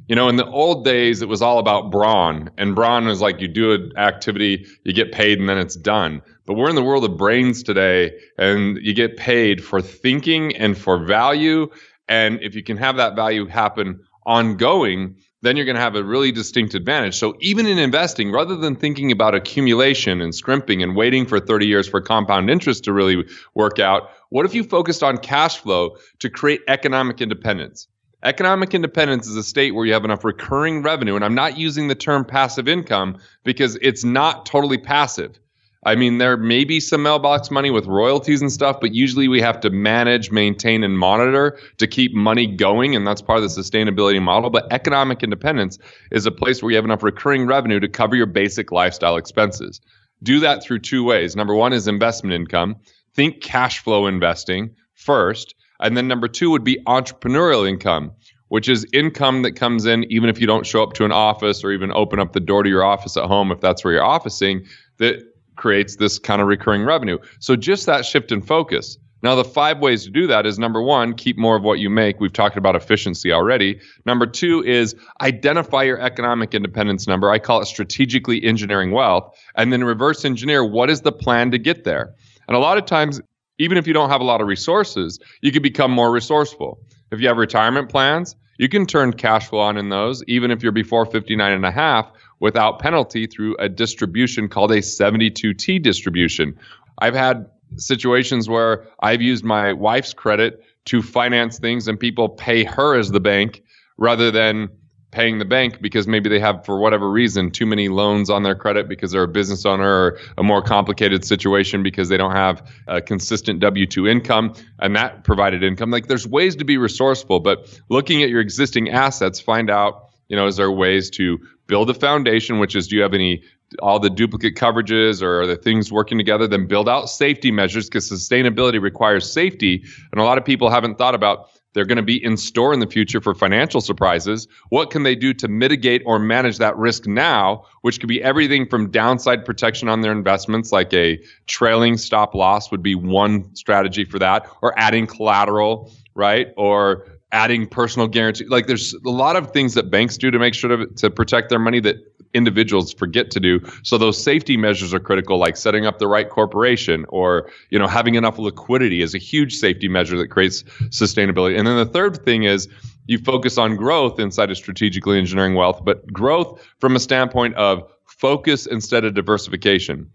you 0.09 0.15
know, 0.15 0.27
in 0.27 0.35
the 0.35 0.45
old 0.47 0.83
days, 0.83 1.21
it 1.21 1.29
was 1.29 1.41
all 1.41 1.59
about 1.59 1.89
brawn, 1.89 2.51
and 2.57 2.75
brawn 2.75 3.05
was 3.05 3.21
like 3.21 3.39
you 3.39 3.47
do 3.47 3.71
an 3.71 3.93
activity, 3.97 4.65
you 4.83 4.91
get 4.91 5.13
paid, 5.13 5.39
and 5.39 5.47
then 5.47 5.57
it's 5.57 5.75
done. 5.75 6.21
But 6.45 6.55
we're 6.55 6.69
in 6.69 6.75
the 6.75 6.83
world 6.83 7.05
of 7.05 7.17
brains 7.17 7.63
today, 7.63 8.11
and 8.37 8.77
you 8.81 8.93
get 8.93 9.15
paid 9.15 9.63
for 9.63 9.81
thinking 9.81 10.55
and 10.57 10.77
for 10.77 10.97
value. 10.97 11.69
And 12.09 12.41
if 12.41 12.53
you 12.53 12.63
can 12.63 12.75
have 12.77 12.97
that 12.97 13.15
value 13.15 13.45
happen 13.45 14.01
ongoing, 14.25 15.15
then 15.43 15.57
you're 15.57 15.65
going 15.65 15.75
to 15.75 15.81
have 15.81 15.95
a 15.95 16.03
really 16.03 16.31
distinct 16.31 16.73
advantage. 16.73 17.15
So 17.15 17.35
even 17.41 17.65
in 17.67 17.77
investing, 17.77 18.31
rather 18.31 18.55
than 18.55 18.77
thinking 18.77 19.11
about 19.11 19.35
accumulation 19.35 20.21
and 20.21 20.33
scrimping 20.33 20.81
and 20.81 20.95
waiting 20.95 21.25
for 21.25 21.37
30 21.37 21.67
years 21.67 21.87
for 21.87 21.99
compound 21.99 22.49
interest 22.49 22.85
to 22.85 22.93
really 22.93 23.25
work 23.53 23.77
out, 23.77 24.09
what 24.29 24.45
if 24.45 24.55
you 24.55 24.63
focused 24.63 25.03
on 25.03 25.17
cash 25.17 25.57
flow 25.57 25.97
to 26.19 26.29
create 26.29 26.61
economic 26.69 27.19
independence? 27.19 27.89
Economic 28.23 28.73
independence 28.73 29.27
is 29.27 29.35
a 29.35 29.43
state 29.43 29.75
where 29.75 29.85
you 29.85 29.91
have 29.91 30.05
enough 30.05 30.23
recurring 30.23 30.81
revenue. 30.81 31.17
And 31.17 31.25
I'm 31.25 31.35
not 31.35 31.57
using 31.57 31.89
the 31.89 31.95
term 31.95 32.23
passive 32.23 32.69
income 32.69 33.17
because 33.43 33.77
it's 33.81 34.05
not 34.05 34.45
totally 34.45 34.77
passive. 34.77 35.37
I 35.85 35.95
mean, 35.95 36.17
there 36.17 36.37
may 36.37 36.63
be 36.63 36.79
some 36.79 37.03
mailbox 37.03 37.51
money 37.51 37.69
with 37.69 37.85
royalties 37.85 38.41
and 38.41 38.51
stuff, 38.51 38.79
but 38.79 38.93
usually 38.93 39.27
we 39.27 39.41
have 39.41 39.59
to 39.61 39.69
manage, 39.69 40.31
maintain, 40.31 40.83
and 40.83 40.97
monitor 40.97 41.59
to 41.77 41.87
keep 41.87 42.13
money 42.13 42.47
going. 42.47 42.95
And 42.95 43.05
that's 43.05 43.21
part 43.21 43.43
of 43.43 43.43
the 43.43 43.61
sustainability 43.61 44.21
model. 44.21 44.49
But 44.49 44.71
economic 44.71 45.23
independence 45.23 45.77
is 46.11 46.25
a 46.25 46.31
place 46.31 46.61
where 46.61 46.71
you 46.71 46.77
have 46.77 46.85
enough 46.85 47.03
recurring 47.03 47.45
revenue 47.45 47.79
to 47.79 47.89
cover 47.89 48.15
your 48.15 48.25
basic 48.25 48.71
lifestyle 48.71 49.17
expenses. 49.17 49.81
Do 50.21 50.39
that 50.39 50.63
through 50.63 50.79
two 50.79 51.03
ways. 51.03 51.35
Number 51.35 51.53
one 51.53 51.73
is 51.73 51.87
investment 51.87 52.33
income. 52.33 52.77
Think 53.13 53.41
cash 53.41 53.79
flow 53.79 54.07
investing 54.07 54.75
first. 54.93 55.53
And 55.81 55.97
then 55.97 56.07
number 56.07 56.29
two 56.29 56.49
would 56.51 56.63
be 56.63 56.81
entrepreneurial 56.87 57.67
income, 57.67 58.11
which 58.47 58.69
is 58.69 58.85
income 58.93 59.41
that 59.41 59.57
comes 59.57 59.85
in 59.85 60.05
even 60.05 60.29
if 60.29 60.39
you 60.39 60.47
don't 60.47 60.65
show 60.65 60.81
up 60.81 60.93
to 60.93 61.03
an 61.03 61.11
office 61.11 61.61
or 61.61 61.71
even 61.71 61.91
open 61.91 62.19
up 62.19 62.31
the 62.31 62.39
door 62.39 62.63
to 62.63 62.69
your 62.69 62.85
office 62.85 63.17
at 63.17 63.25
home 63.25 63.51
if 63.51 63.59
that's 63.59 63.83
where 63.83 63.95
you're 63.95 64.03
officing, 64.03 64.65
that 64.99 65.32
creates 65.55 65.95
this 65.95 66.19
kind 66.19 66.41
of 66.41 66.47
recurring 66.47 66.83
revenue. 66.83 67.17
So 67.39 67.55
just 67.55 67.85
that 67.85 68.05
shift 68.05 68.31
in 68.31 68.41
focus. 68.41 68.97
Now, 69.21 69.35
the 69.35 69.45
five 69.45 69.79
ways 69.79 70.03
to 70.03 70.09
do 70.09 70.27
that 70.27 70.45
is 70.45 70.59
number 70.59 70.81
one, 70.81 71.13
keep 71.13 71.37
more 71.37 71.55
of 71.55 71.63
what 71.63 71.79
you 71.79 71.89
make. 71.89 72.19
We've 72.19 72.33
talked 72.33 72.57
about 72.57 72.75
efficiency 72.75 73.31
already. 73.31 73.79
Number 74.05 74.25
two 74.25 74.61
is 74.65 74.95
identify 75.21 75.83
your 75.83 75.99
economic 76.01 76.53
independence 76.53 77.07
number. 77.07 77.31
I 77.31 77.39
call 77.39 77.61
it 77.61 77.65
strategically 77.65 78.43
engineering 78.43 78.91
wealth. 78.91 79.33
And 79.55 79.71
then 79.71 79.85
reverse 79.85 80.25
engineer 80.25 80.65
what 80.65 80.89
is 80.89 81.01
the 81.01 81.13
plan 81.13 81.51
to 81.51 81.57
get 81.57 81.85
there? 81.85 82.13
And 82.49 82.57
a 82.57 82.59
lot 82.59 82.77
of 82.77 82.85
times 82.85 83.21
even 83.59 83.77
if 83.77 83.87
you 83.87 83.93
don't 83.93 84.09
have 84.09 84.21
a 84.21 84.25
lot 84.25 84.41
of 84.41 84.47
resources, 84.47 85.19
you 85.41 85.51
can 85.51 85.61
become 85.61 85.91
more 85.91 86.11
resourceful. 86.11 86.79
If 87.11 87.21
you 87.21 87.27
have 87.27 87.37
retirement 87.37 87.89
plans, 87.89 88.35
you 88.57 88.67
can 88.69 88.85
turn 88.85 89.13
cash 89.13 89.47
flow 89.47 89.59
on 89.59 89.77
in 89.77 89.89
those, 89.89 90.23
even 90.27 90.51
if 90.51 90.63
you're 90.63 90.71
before 90.71 91.05
59 91.05 91.51
and 91.51 91.65
a 91.65 91.71
half 91.71 92.11
without 92.43 92.77
penalty 92.77 93.25
through 93.25 93.55
a 93.57 93.69
distribution 93.69 94.49
called 94.49 94.69
a 94.69 94.79
72T 94.79 95.81
distribution. 95.81 96.53
I've 96.97 97.15
had 97.15 97.49
situations 97.77 98.49
where 98.49 98.85
I've 98.99 99.21
used 99.21 99.45
my 99.45 99.71
wife's 99.71 100.13
credit 100.13 100.61
to 100.87 101.01
finance 101.01 101.57
things 101.57 101.87
and 101.87 101.97
people 101.97 102.27
pay 102.27 102.65
her 102.65 102.99
as 102.99 103.11
the 103.11 103.21
bank 103.21 103.63
rather 103.97 104.29
than 104.29 104.67
paying 105.11 105.39
the 105.39 105.45
bank 105.45 105.81
because 105.81 106.05
maybe 106.05 106.27
they 106.27 106.39
have, 106.41 106.65
for 106.65 106.79
whatever 106.79 107.09
reason, 107.09 107.49
too 107.49 107.65
many 107.65 107.87
loans 107.87 108.29
on 108.29 108.43
their 108.43 108.55
credit 108.55 108.89
because 108.89 109.13
they're 109.13 109.23
a 109.23 109.27
business 109.27 109.65
owner 109.65 109.87
or 109.87 110.19
a 110.37 110.43
more 110.43 110.61
complicated 110.61 111.23
situation 111.23 111.81
because 111.81 112.09
they 112.09 112.17
don't 112.17 112.35
have 112.35 112.69
a 112.87 113.01
consistent 113.01 113.61
W 113.61 113.85
2 113.85 114.05
income 114.05 114.53
and 114.79 114.97
that 114.97 115.23
provided 115.23 115.63
income. 115.63 115.91
Like 115.91 116.07
there's 116.07 116.27
ways 116.27 116.57
to 116.57 116.65
be 116.65 116.77
resourceful, 116.77 117.39
but 117.39 117.79
looking 117.87 118.21
at 118.21 118.27
your 118.27 118.41
existing 118.41 118.89
assets, 118.89 119.39
find 119.39 119.69
out, 119.69 120.09
you 120.27 120.35
know, 120.35 120.45
is 120.47 120.57
there 120.57 120.69
ways 120.69 121.09
to 121.11 121.39
build 121.67 121.89
a 121.89 121.93
foundation, 121.93 122.59
which 122.59 122.75
is 122.75 122.87
do 122.87 122.95
you 122.95 123.01
have 123.01 123.13
any 123.13 123.41
all 123.81 123.99
the 123.99 124.09
duplicate 124.09 124.55
coverages 124.55 125.23
or 125.23 125.41
are 125.41 125.47
the 125.47 125.55
things 125.55 125.91
working 125.91 126.19
together 126.19 126.47
then 126.47 126.67
build 126.67 126.87
out 126.87 127.09
safety 127.09 127.49
measures 127.49 127.89
because 127.89 128.07
sustainability 128.07 128.79
requires 128.79 129.31
safety 129.31 129.83
and 130.11 130.21
a 130.21 130.23
lot 130.23 130.37
of 130.37 130.45
people 130.45 130.69
haven't 130.69 130.99
thought 130.99 131.15
about 131.15 131.49
They're 131.73 131.85
going 131.85 131.97
to 131.97 132.03
be 132.03 132.23
in 132.23 132.37
store 132.37 132.73
in 132.73 132.79
the 132.79 132.87
future 132.87 133.19
for 133.19 133.33
financial 133.33 133.81
surprises. 133.81 134.47
What 134.69 134.91
can 134.91 135.03
they 135.03 135.15
do 135.15 135.33
to 135.33 135.47
mitigate 135.47 136.03
or 136.05 136.19
manage 136.19 136.57
that 136.59 136.77
risk 136.77 137.07
now, 137.07 137.65
which 137.81 137.99
could 137.99 138.09
be 138.09 138.21
everything 138.21 138.67
from 138.67 138.91
downside 138.91 139.43
protection 139.43 139.89
on 139.89 140.01
their 140.01 140.11
investments, 140.11 140.71
like 140.71 140.93
a 140.93 141.19
trailing 141.47 141.97
stop 141.97 142.35
loss 142.35 142.71
would 142.71 142.83
be 142.83 142.95
one 142.95 143.53
strategy 143.55 144.05
for 144.05 144.19
that, 144.19 144.47
or 144.61 144.77
adding 144.77 145.07
collateral, 145.07 145.91
right? 146.15 146.53
Or 146.57 147.07
adding 147.33 147.67
personal 147.67 148.07
guarantee. 148.07 148.45
Like 148.45 148.67
there's 148.67 148.93
a 148.93 149.09
lot 149.09 149.35
of 149.35 149.51
things 149.51 149.73
that 149.73 149.89
banks 149.89 150.17
do 150.17 150.31
to 150.31 150.39
make 150.39 150.53
sure 150.53 150.77
to, 150.77 150.85
to 150.85 151.09
protect 151.09 151.49
their 151.49 151.59
money 151.59 151.79
that 151.81 151.97
individuals 152.33 152.93
forget 152.93 153.31
to 153.31 153.39
do. 153.39 153.59
So 153.83 153.97
those 153.97 154.23
safety 154.23 154.55
measures 154.55 154.93
are 154.93 154.99
critical, 154.99 155.37
like 155.37 155.57
setting 155.57 155.85
up 155.85 155.99
the 155.99 156.07
right 156.07 156.29
corporation 156.29 157.05
or 157.09 157.49
you 157.71 157.79
know 157.79 157.87
having 157.87 158.15
enough 158.15 158.37
liquidity 158.37 159.01
is 159.01 159.13
a 159.13 159.17
huge 159.17 159.55
safety 159.55 159.89
measure 159.89 160.17
that 160.17 160.27
creates 160.27 160.63
sustainability. 160.89 161.57
And 161.57 161.67
then 161.67 161.75
the 161.75 161.85
third 161.85 162.23
thing 162.23 162.43
is 162.43 162.69
you 163.07 163.17
focus 163.17 163.57
on 163.57 163.75
growth 163.75 164.19
inside 164.19 164.49
of 164.49 164.57
strategically 164.57 165.17
engineering 165.17 165.55
wealth, 165.55 165.83
but 165.83 166.11
growth 166.13 166.65
from 166.79 166.95
a 166.95 166.99
standpoint 166.99 167.55
of 167.55 167.83
focus 168.05 168.65
instead 168.67 169.03
of 169.03 169.15
diversification. 169.15 170.09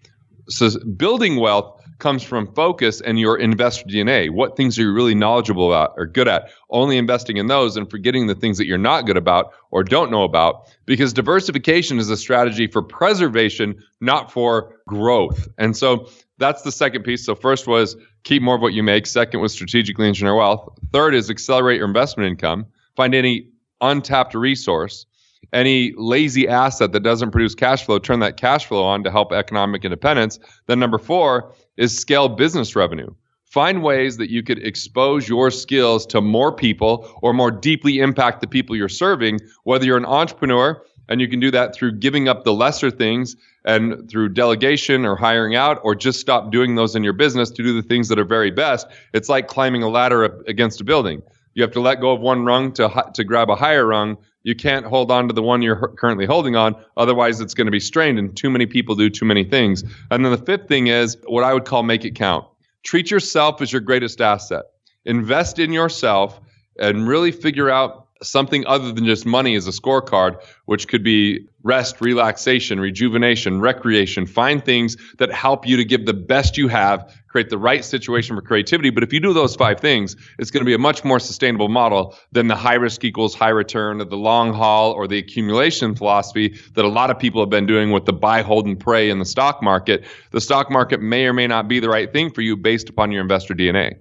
So 0.49 0.71
building 0.97 1.37
wealth 1.37 1.83
comes 1.99 2.23
from 2.23 2.53
focus 2.55 3.01
and 3.01 3.19
your 3.19 3.37
investor 3.37 3.85
DNA. 3.85 4.31
What 4.31 4.57
things 4.57 4.79
are 4.79 4.83
you 4.83 4.93
really 4.93 5.15
knowledgeable 5.15 5.73
about 5.73 5.95
or 5.97 6.07
good 6.07 6.29
at? 6.29 6.51
Only 6.71 6.97
investing 6.97 7.37
in 7.37 7.49
those 7.49 7.77
and 7.77 7.91
forgetting 7.91 8.29
the 8.29 8.35
things 8.35 8.57
that 8.59 8.67
you're 8.67 8.79
not 8.79 9.05
good 9.05 9.17
about 9.17 9.53
or 9.71 9.83
don't 9.83 10.11
know 10.11 10.23
about. 10.23 10.75
Because 10.87 11.13
diversification 11.13 11.99
is 11.99 12.09
a 12.09 12.17
strategy 12.17 12.67
for 12.67 12.83
preservation, 12.83 13.83
not 14.01 14.33
for 14.33 14.77
growth. 14.87 15.49
And 15.59 15.77
so 15.77 16.09
that's 16.39 16.63
the 16.63 16.73
second 16.73 17.03
piece. 17.03 17.27
So 17.27 17.35
first 17.35 17.67
was 17.67 17.97
keep 18.23 18.43
more 18.43 18.55
of 18.55 18.63
what 18.63 18.73
you 18.73 18.83
make. 18.83 19.07
Second 19.07 19.41
was 19.41 19.53
strategically 19.53 20.07
engineer 20.07 20.37
wealth. 20.37 20.79
Third 20.93 21.15
is 21.15 21.31
accelerate 21.31 21.79
your 21.79 21.89
investment 21.89 22.31
income. 22.31 22.67
Find 22.97 23.15
any 23.15 23.51
untapped 23.81 24.35
resource 24.35 25.07
any 25.53 25.93
lazy 25.97 26.49
asset 26.49 26.93
that 26.93 27.01
doesn't 27.01 27.31
produce 27.31 27.55
cash 27.55 27.85
flow, 27.85 27.99
turn 27.99 28.21
that 28.21 28.37
cash 28.37 28.67
flow 28.67 28.85
on 28.85 29.03
to 29.05 29.11
help 29.11 29.33
economic 29.33 29.85
independence. 29.85 30.39
Then 30.67 30.79
number 30.79 30.99
four 30.99 31.53
is 31.77 31.97
scale 31.97 32.29
business 32.29 32.77
revenue. 32.77 33.15
Find 33.45 33.83
ways 33.83 34.19
that 34.19 34.31
you 34.31 34.43
could 34.43 34.59
expose 34.59 35.27
your 35.27 35.51
skills 35.51 36.05
to 36.07 36.21
more 36.21 36.53
people 36.53 37.19
or 37.23 37.33
more 37.33 37.51
deeply 37.51 37.99
impact 37.99 38.43
the 38.43 38.47
people 38.47 38.77
you're 38.77 38.91
serving, 38.91 39.41
whether 39.65 39.87
you're 39.87 39.97
an 39.97 40.05
entrepreneur 40.05 40.83
and 41.09 41.21
you 41.21 41.29
can 41.29 41.41
do 41.41 41.51
that 41.51 41.75
through 41.75 41.93
giving 41.93 42.29
up 42.29 42.45
the 42.45 42.53
lesser 42.53 42.91
things 42.91 43.37
and 43.65 44.09
through 44.11 44.29
delegation 44.29 45.07
or 45.07 45.17
hiring 45.17 45.57
out 45.57 45.81
or 45.83 45.95
just 45.95 46.21
stop 46.21 46.53
doing 46.53 46.75
those 46.75 46.95
in 46.95 47.03
your 47.03 47.15
business 47.15 47.51
to 47.51 47.63
do 47.63 47.73
the 47.73 47.83
things 47.83 48.09
that 48.09 48.19
are 48.19 48.25
very 48.25 48.51
best. 48.51 48.87
It's 49.15 49.31
like 49.31 49.49
climbing 49.49 49.83
a 49.83 49.89
ladder 49.89 50.25
against 50.47 50.81
a 50.81 50.85
building. 50.85 51.23
You 51.55 51.63
have 51.63 51.73
to 51.73 51.81
let 51.81 52.01
go 52.01 52.13
of 52.13 52.21
one 52.21 52.45
rung 52.45 52.73
to 52.75 53.11
to 53.15 53.25
grab 53.25 53.51
a 53.51 53.57
higher 53.57 53.87
rung 53.87 54.17
you 54.49 54.55
can't 54.55 54.87
hold 54.87 55.11
on 55.11 55.29
to 55.29 55.35
the 55.35 55.43
one 55.43 55.61
you're 55.61 55.89
currently 55.99 56.25
holding 56.25 56.57
on. 56.57 56.75
Otherwise, 56.97 57.39
it's 57.39 57.53
going 57.53 57.67
to 57.67 57.71
be 57.71 57.79
strained, 57.79 58.19
and 58.19 58.35
too 58.35 58.49
many 58.49 58.65
people 58.65 58.95
do 58.95 59.11
too 59.11 59.27
many 59.27 59.45
things. 59.45 59.85
And 60.11 60.25
then 60.25 60.33
the 60.33 60.39
fifth 60.39 60.69
thing 60.69 60.87
is 60.87 61.19
what 61.27 61.45
I 61.45 61.53
would 61.53 61.67
call 61.67 61.83
make 61.83 62.07
it 62.07 62.15
count. 62.15 62.47
Treat 62.83 63.11
yourself 63.11 63.61
as 63.61 63.71
your 63.71 63.83
greatest 63.83 64.23
asset. 64.23 64.65
Invest 65.05 65.59
in 65.59 65.71
yourself 65.71 66.41
and 66.79 67.07
really 67.07 67.31
figure 67.31 67.69
out 67.69 68.08
something 68.23 68.67
other 68.67 68.93
than 68.93 69.05
just 69.05 69.27
money 69.27 69.55
as 69.55 69.67
a 69.67 69.71
scorecard, 69.71 70.43
which 70.65 70.89
could 70.89 71.05
be 71.05 71.47
rest, 71.63 72.01
relaxation, 72.01 72.81
rejuvenation, 72.81 73.61
recreation. 73.61 74.27
Find 74.27 74.65
things 74.65 74.97
that 75.19 75.31
help 75.33 75.67
you 75.67 75.77
to 75.77 75.85
give 75.85 76.07
the 76.07 76.15
best 76.15 76.57
you 76.57 76.69
have, 76.69 77.13
create 77.29 77.51
the 77.51 77.59
right 77.59 77.85
situation 77.85 78.37
for 78.37 78.43
creativity. 78.43 78.91
But 78.91 79.03
if 79.03 79.13
you 79.13 79.21
do 79.21 79.33
those 79.33 79.55
five 79.55 79.81
things, 79.81 80.17
it's 80.39 80.51
going 80.51 80.63
to 80.63 80.67
be 80.67 80.75
a 80.75 80.79
much 80.79 81.05
more 81.05 81.19
sustainable 81.19 81.69
model 81.69 82.17
than 82.33 82.49
the 82.49 82.57
high 82.57 82.75
risk 82.75 83.05
equals 83.05 83.35
high 83.35 83.49
return 83.51 84.01
or 84.01 84.05
the 84.05 84.17
long 84.17 84.53
haul 84.53 84.93
or 84.93 85.07
the 85.07 85.19
accumulation 85.19 85.95
philosophy 85.95 86.59
that 86.75 86.85
a 86.85 86.89
lot 86.89 87.11
of 87.11 87.19
people 87.19 87.43
have 87.43 87.51
been 87.51 87.67
doing 87.67 87.91
with 87.91 88.07
the 88.07 88.13
buy, 88.13 88.43
hold, 88.43 88.67
and 88.67 88.81
pray 88.81 89.11
in 89.11 89.19
the 89.19 89.27
stock 89.27 89.63
market. 89.63 90.05
The 90.31 90.41
stock 90.41 90.71
market 90.71 91.01
may 91.01 91.27
or 91.27 91.33
may 91.33 91.47
not 91.47 91.69
be 91.69 91.81
the 91.81 91.89
right 91.89 92.13
thing 92.13 92.31
for 92.31 92.41
you 92.41 92.57
based 92.57 92.89
upon 92.89 93.13
your 93.13 93.21
investor 93.21 93.55
DNA. 93.55 93.97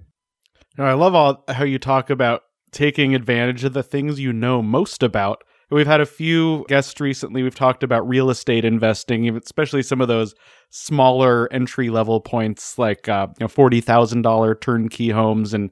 Now, 0.76 0.84
I 0.86 0.94
love 0.94 1.14
all 1.14 1.44
how 1.48 1.64
you 1.64 1.80
talk 1.80 2.08
about 2.08 2.42
taking 2.72 3.14
advantage 3.14 3.64
of 3.64 3.72
the 3.72 3.82
things 3.82 4.20
you 4.20 4.32
know 4.32 4.62
most 4.62 5.02
about. 5.02 5.42
We've 5.70 5.86
had 5.86 6.00
a 6.00 6.06
few 6.06 6.64
guests 6.68 6.98
recently. 6.98 7.42
We've 7.42 7.54
talked 7.54 7.82
about 7.82 8.08
real 8.08 8.30
estate 8.30 8.64
investing, 8.64 9.28
especially 9.36 9.82
some 9.82 10.00
of 10.00 10.08
those 10.08 10.34
smaller 10.70 11.52
entry 11.52 11.90
level 11.90 12.20
points, 12.20 12.78
like 12.78 13.08
uh, 13.08 13.28
you 13.38 13.44
know 13.44 13.48
forty 13.48 13.82
thousand 13.82 14.22
dollar 14.22 14.54
turnkey 14.54 15.10
homes 15.10 15.52
and 15.52 15.70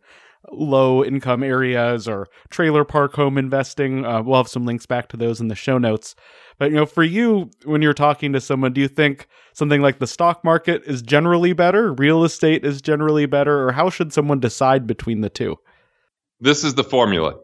low 0.52 1.02
income 1.02 1.42
areas, 1.42 2.06
or 2.06 2.28
trailer 2.50 2.84
park 2.84 3.14
home 3.14 3.38
investing. 3.38 4.04
Uh, 4.04 4.22
we'll 4.22 4.36
have 4.36 4.48
some 4.48 4.66
links 4.66 4.84
back 4.84 5.08
to 5.08 5.16
those 5.16 5.40
in 5.40 5.48
the 5.48 5.54
show 5.54 5.78
notes. 5.78 6.14
But 6.58 6.70
you 6.70 6.76
know, 6.76 6.86
for 6.86 7.02
you, 7.02 7.50
when 7.64 7.80
you're 7.80 7.94
talking 7.94 8.34
to 8.34 8.40
someone, 8.40 8.74
do 8.74 8.82
you 8.82 8.88
think 8.88 9.28
something 9.54 9.80
like 9.80 9.98
the 9.98 10.06
stock 10.06 10.44
market 10.44 10.82
is 10.84 11.00
generally 11.00 11.54
better, 11.54 11.94
real 11.94 12.22
estate 12.22 12.66
is 12.66 12.82
generally 12.82 13.24
better, 13.24 13.66
or 13.66 13.72
how 13.72 13.88
should 13.88 14.12
someone 14.12 14.40
decide 14.40 14.86
between 14.86 15.22
the 15.22 15.30
two? 15.30 15.58
This 16.40 16.64
is 16.64 16.74
the 16.74 16.84
formula. 16.84 17.36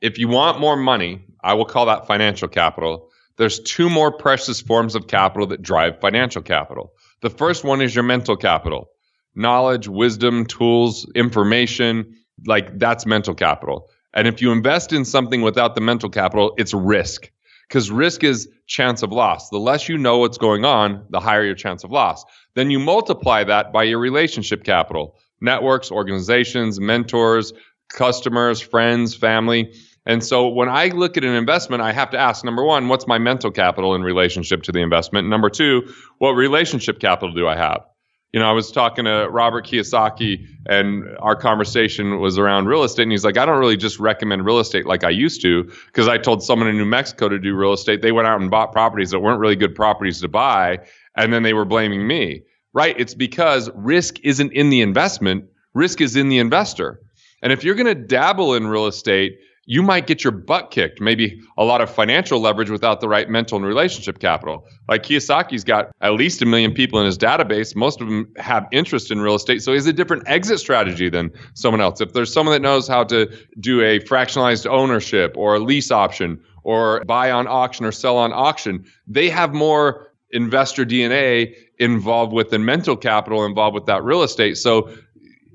If 0.00 0.18
you 0.18 0.28
want 0.28 0.60
more 0.60 0.76
money, 0.76 1.24
I 1.42 1.54
will 1.54 1.64
call 1.64 1.86
that 1.86 2.06
financial 2.06 2.48
capital. 2.48 3.10
There's 3.36 3.60
two 3.60 3.88
more 3.88 4.12
precious 4.12 4.60
forms 4.60 4.94
of 4.94 5.06
capital 5.06 5.46
that 5.48 5.62
drive 5.62 6.00
financial 6.00 6.42
capital. 6.42 6.92
The 7.22 7.30
first 7.30 7.64
one 7.64 7.80
is 7.80 7.94
your 7.94 8.04
mental 8.04 8.36
capital 8.36 8.90
knowledge, 9.36 9.86
wisdom, 9.86 10.44
tools, 10.44 11.06
information. 11.14 12.16
Like 12.46 12.78
that's 12.78 13.06
mental 13.06 13.34
capital. 13.34 13.88
And 14.12 14.26
if 14.26 14.42
you 14.42 14.50
invest 14.50 14.92
in 14.92 15.04
something 15.04 15.40
without 15.40 15.74
the 15.74 15.80
mental 15.80 16.10
capital, 16.10 16.52
it's 16.58 16.74
risk 16.74 17.30
because 17.68 17.90
risk 17.90 18.24
is 18.24 18.48
chance 18.66 19.02
of 19.02 19.12
loss. 19.12 19.48
The 19.50 19.58
less 19.58 19.88
you 19.88 19.96
know 19.96 20.18
what's 20.18 20.38
going 20.38 20.64
on, 20.64 21.06
the 21.10 21.20
higher 21.20 21.44
your 21.44 21.54
chance 21.54 21.84
of 21.84 21.92
loss. 21.92 22.24
Then 22.54 22.70
you 22.70 22.80
multiply 22.80 23.44
that 23.44 23.72
by 23.72 23.84
your 23.84 23.98
relationship 23.98 24.64
capital 24.64 25.16
networks, 25.40 25.90
organizations, 25.90 26.78
mentors, 26.80 27.52
customers, 27.92 28.60
friends, 28.60 29.14
family. 29.14 29.74
And 30.06 30.24
so 30.24 30.48
when 30.48 30.68
I 30.68 30.88
look 30.88 31.16
at 31.16 31.24
an 31.24 31.34
investment, 31.34 31.82
I 31.82 31.92
have 31.92 32.10
to 32.10 32.18
ask 32.18 32.44
number 32.44 32.64
one, 32.64 32.88
what's 32.88 33.06
my 33.06 33.18
mental 33.18 33.50
capital 33.50 33.94
in 33.94 34.02
relationship 34.02 34.62
to 34.64 34.72
the 34.72 34.80
investment? 34.80 35.28
Number 35.28 35.50
two, 35.50 35.92
what 36.18 36.30
relationship 36.30 37.00
capital 37.00 37.34
do 37.34 37.46
I 37.46 37.56
have? 37.56 37.84
You 38.32 38.38
know, 38.40 38.48
I 38.48 38.52
was 38.52 38.70
talking 38.70 39.06
to 39.06 39.28
Robert 39.28 39.66
Kiyosaki, 39.66 40.46
and 40.66 41.04
our 41.18 41.34
conversation 41.34 42.20
was 42.20 42.38
around 42.38 42.66
real 42.66 42.84
estate. 42.84 43.02
And 43.02 43.12
he's 43.12 43.24
like, 43.24 43.36
I 43.36 43.44
don't 43.44 43.58
really 43.58 43.76
just 43.76 43.98
recommend 43.98 44.46
real 44.46 44.60
estate 44.60 44.86
like 44.86 45.02
I 45.02 45.10
used 45.10 45.42
to, 45.42 45.64
because 45.86 46.06
I 46.06 46.16
told 46.16 46.42
someone 46.42 46.68
in 46.68 46.78
New 46.78 46.84
Mexico 46.84 47.28
to 47.28 47.38
do 47.38 47.56
real 47.56 47.72
estate. 47.72 48.02
They 48.02 48.12
went 48.12 48.28
out 48.28 48.40
and 48.40 48.50
bought 48.50 48.70
properties 48.72 49.10
that 49.10 49.20
weren't 49.20 49.40
really 49.40 49.56
good 49.56 49.74
properties 49.74 50.20
to 50.20 50.28
buy, 50.28 50.78
and 51.16 51.32
then 51.32 51.42
they 51.42 51.54
were 51.54 51.64
blaming 51.64 52.06
me. 52.06 52.44
Right? 52.72 52.94
It's 53.00 53.14
because 53.14 53.68
risk 53.74 54.20
isn't 54.22 54.52
in 54.52 54.70
the 54.70 54.80
investment, 54.80 55.46
risk 55.74 56.00
is 56.00 56.14
in 56.14 56.28
the 56.28 56.38
investor. 56.38 57.00
And 57.42 57.52
if 57.52 57.64
you're 57.64 57.74
going 57.74 57.86
to 57.86 57.94
dabble 57.94 58.54
in 58.54 58.66
real 58.66 58.86
estate, 58.86 59.38
you 59.66 59.82
might 59.82 60.08
get 60.08 60.24
your 60.24 60.32
butt 60.32 60.72
kicked, 60.72 61.00
maybe 61.00 61.40
a 61.56 61.64
lot 61.64 61.80
of 61.80 61.88
financial 61.88 62.40
leverage 62.40 62.70
without 62.70 63.00
the 63.00 63.08
right 63.08 63.28
mental 63.28 63.56
and 63.56 63.64
relationship 63.64 64.18
capital. 64.18 64.66
Like 64.88 65.04
Kiyosaki's 65.04 65.62
got 65.62 65.92
at 66.00 66.14
least 66.14 66.42
a 66.42 66.46
million 66.46 66.72
people 66.72 66.98
in 66.98 67.06
his 67.06 67.16
database. 67.16 67.76
Most 67.76 68.00
of 68.00 68.08
them 68.08 68.32
have 68.36 68.66
interest 68.72 69.12
in 69.12 69.20
real 69.20 69.36
estate. 69.36 69.62
So 69.62 69.72
he's 69.72 69.86
a 69.86 69.92
different 69.92 70.24
exit 70.26 70.58
strategy 70.58 71.08
than 71.08 71.30
someone 71.54 71.80
else. 71.80 72.00
If 72.00 72.14
there's 72.14 72.32
someone 72.32 72.52
that 72.52 72.62
knows 72.62 72.88
how 72.88 73.04
to 73.04 73.30
do 73.60 73.80
a 73.80 74.00
fractionalized 74.00 74.66
ownership 74.66 75.36
or 75.36 75.54
a 75.54 75.60
lease 75.60 75.92
option 75.92 76.42
or 76.64 77.04
buy 77.04 77.30
on 77.30 77.46
auction 77.46 77.86
or 77.86 77.92
sell 77.92 78.16
on 78.16 78.32
auction, 78.32 78.84
they 79.06 79.30
have 79.30 79.54
more 79.54 80.10
investor 80.32 80.84
DNA 80.84 81.54
involved 81.78 82.32
with 82.32 82.50
the 82.50 82.58
mental 82.58 82.96
capital 82.96 83.44
involved 83.44 83.74
with 83.74 83.86
that 83.86 84.02
real 84.02 84.22
estate. 84.22 84.56
So 84.56 84.92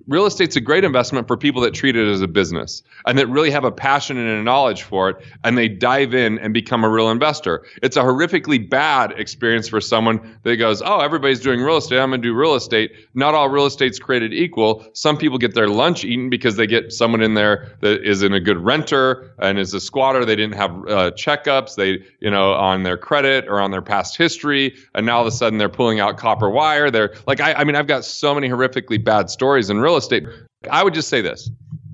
real 0.07 0.25
estate's 0.25 0.55
a 0.55 0.61
great 0.61 0.83
investment 0.83 1.27
for 1.27 1.37
people 1.37 1.61
that 1.61 1.73
treat 1.73 1.95
it 1.95 2.07
as 2.07 2.21
a 2.21 2.27
business 2.27 2.83
and 3.05 3.17
that 3.17 3.27
really 3.27 3.51
have 3.51 3.63
a 3.63 3.71
passion 3.71 4.17
and 4.17 4.29
a 4.29 4.43
knowledge 4.43 4.83
for 4.83 5.09
it 5.09 5.17
and 5.43 5.57
they 5.57 5.67
dive 5.67 6.13
in 6.13 6.37
and 6.39 6.53
become 6.53 6.83
a 6.83 6.89
real 6.89 7.09
investor. 7.09 7.65
It's 7.81 7.97
a 7.97 8.01
horrifically 8.01 8.69
bad 8.69 9.13
experience 9.17 9.67
for 9.67 9.81
someone 9.81 10.37
that 10.43 10.57
goes, 10.57 10.81
"Oh, 10.81 10.99
everybody's 10.99 11.39
doing 11.39 11.61
real 11.61 11.77
estate. 11.77 11.99
I'm 11.99 12.09
going 12.09 12.21
to 12.21 12.27
do 12.27 12.33
real 12.33 12.55
estate." 12.55 12.91
Not 13.13 13.33
all 13.33 13.49
real 13.49 13.65
estate's 13.65 13.99
created 13.99 14.33
equal. 14.33 14.85
Some 14.93 15.17
people 15.17 15.37
get 15.37 15.53
their 15.53 15.67
lunch 15.67 16.03
eaten 16.03 16.29
because 16.29 16.55
they 16.55 16.67
get 16.67 16.91
someone 16.91 17.21
in 17.21 17.33
there 17.33 17.75
that 17.81 18.03
is 18.03 18.23
in 18.23 18.33
a 18.33 18.39
good 18.39 18.57
renter 18.57 19.33
and 19.39 19.57
is 19.57 19.73
a 19.73 19.79
squatter. 19.79 20.25
They 20.25 20.35
didn't 20.35 20.55
have 20.55 20.71
uh, 20.71 21.11
checkups, 21.11 21.75
they, 21.75 22.03
you 22.19 22.29
know, 22.29 22.53
on 22.53 22.83
their 22.83 22.97
credit 22.97 23.47
or 23.47 23.59
on 23.59 23.71
their 23.71 23.81
past 23.81 24.17
history, 24.17 24.75
and 24.93 25.05
now 25.05 25.17
all 25.17 25.21
of 25.21 25.27
a 25.27 25.31
sudden 25.31 25.57
they're 25.57 25.69
pulling 25.69 25.99
out 25.99 26.17
copper 26.17 26.49
wire. 26.49 26.91
They're 26.91 27.13
like 27.27 27.39
I, 27.39 27.53
I 27.53 27.63
mean, 27.63 27.75
I've 27.75 27.87
got 27.87 28.05
so 28.05 28.33
many 28.35 28.49
horrifically 28.49 29.03
bad 29.03 29.29
stories 29.29 29.69
in 29.69 29.79
real 29.79 29.94
real 29.95 29.99
estate. 29.99 30.27
I 30.69 30.83
would 30.83 30.93
just 30.93 31.07
say 31.07 31.21
this 31.21 31.49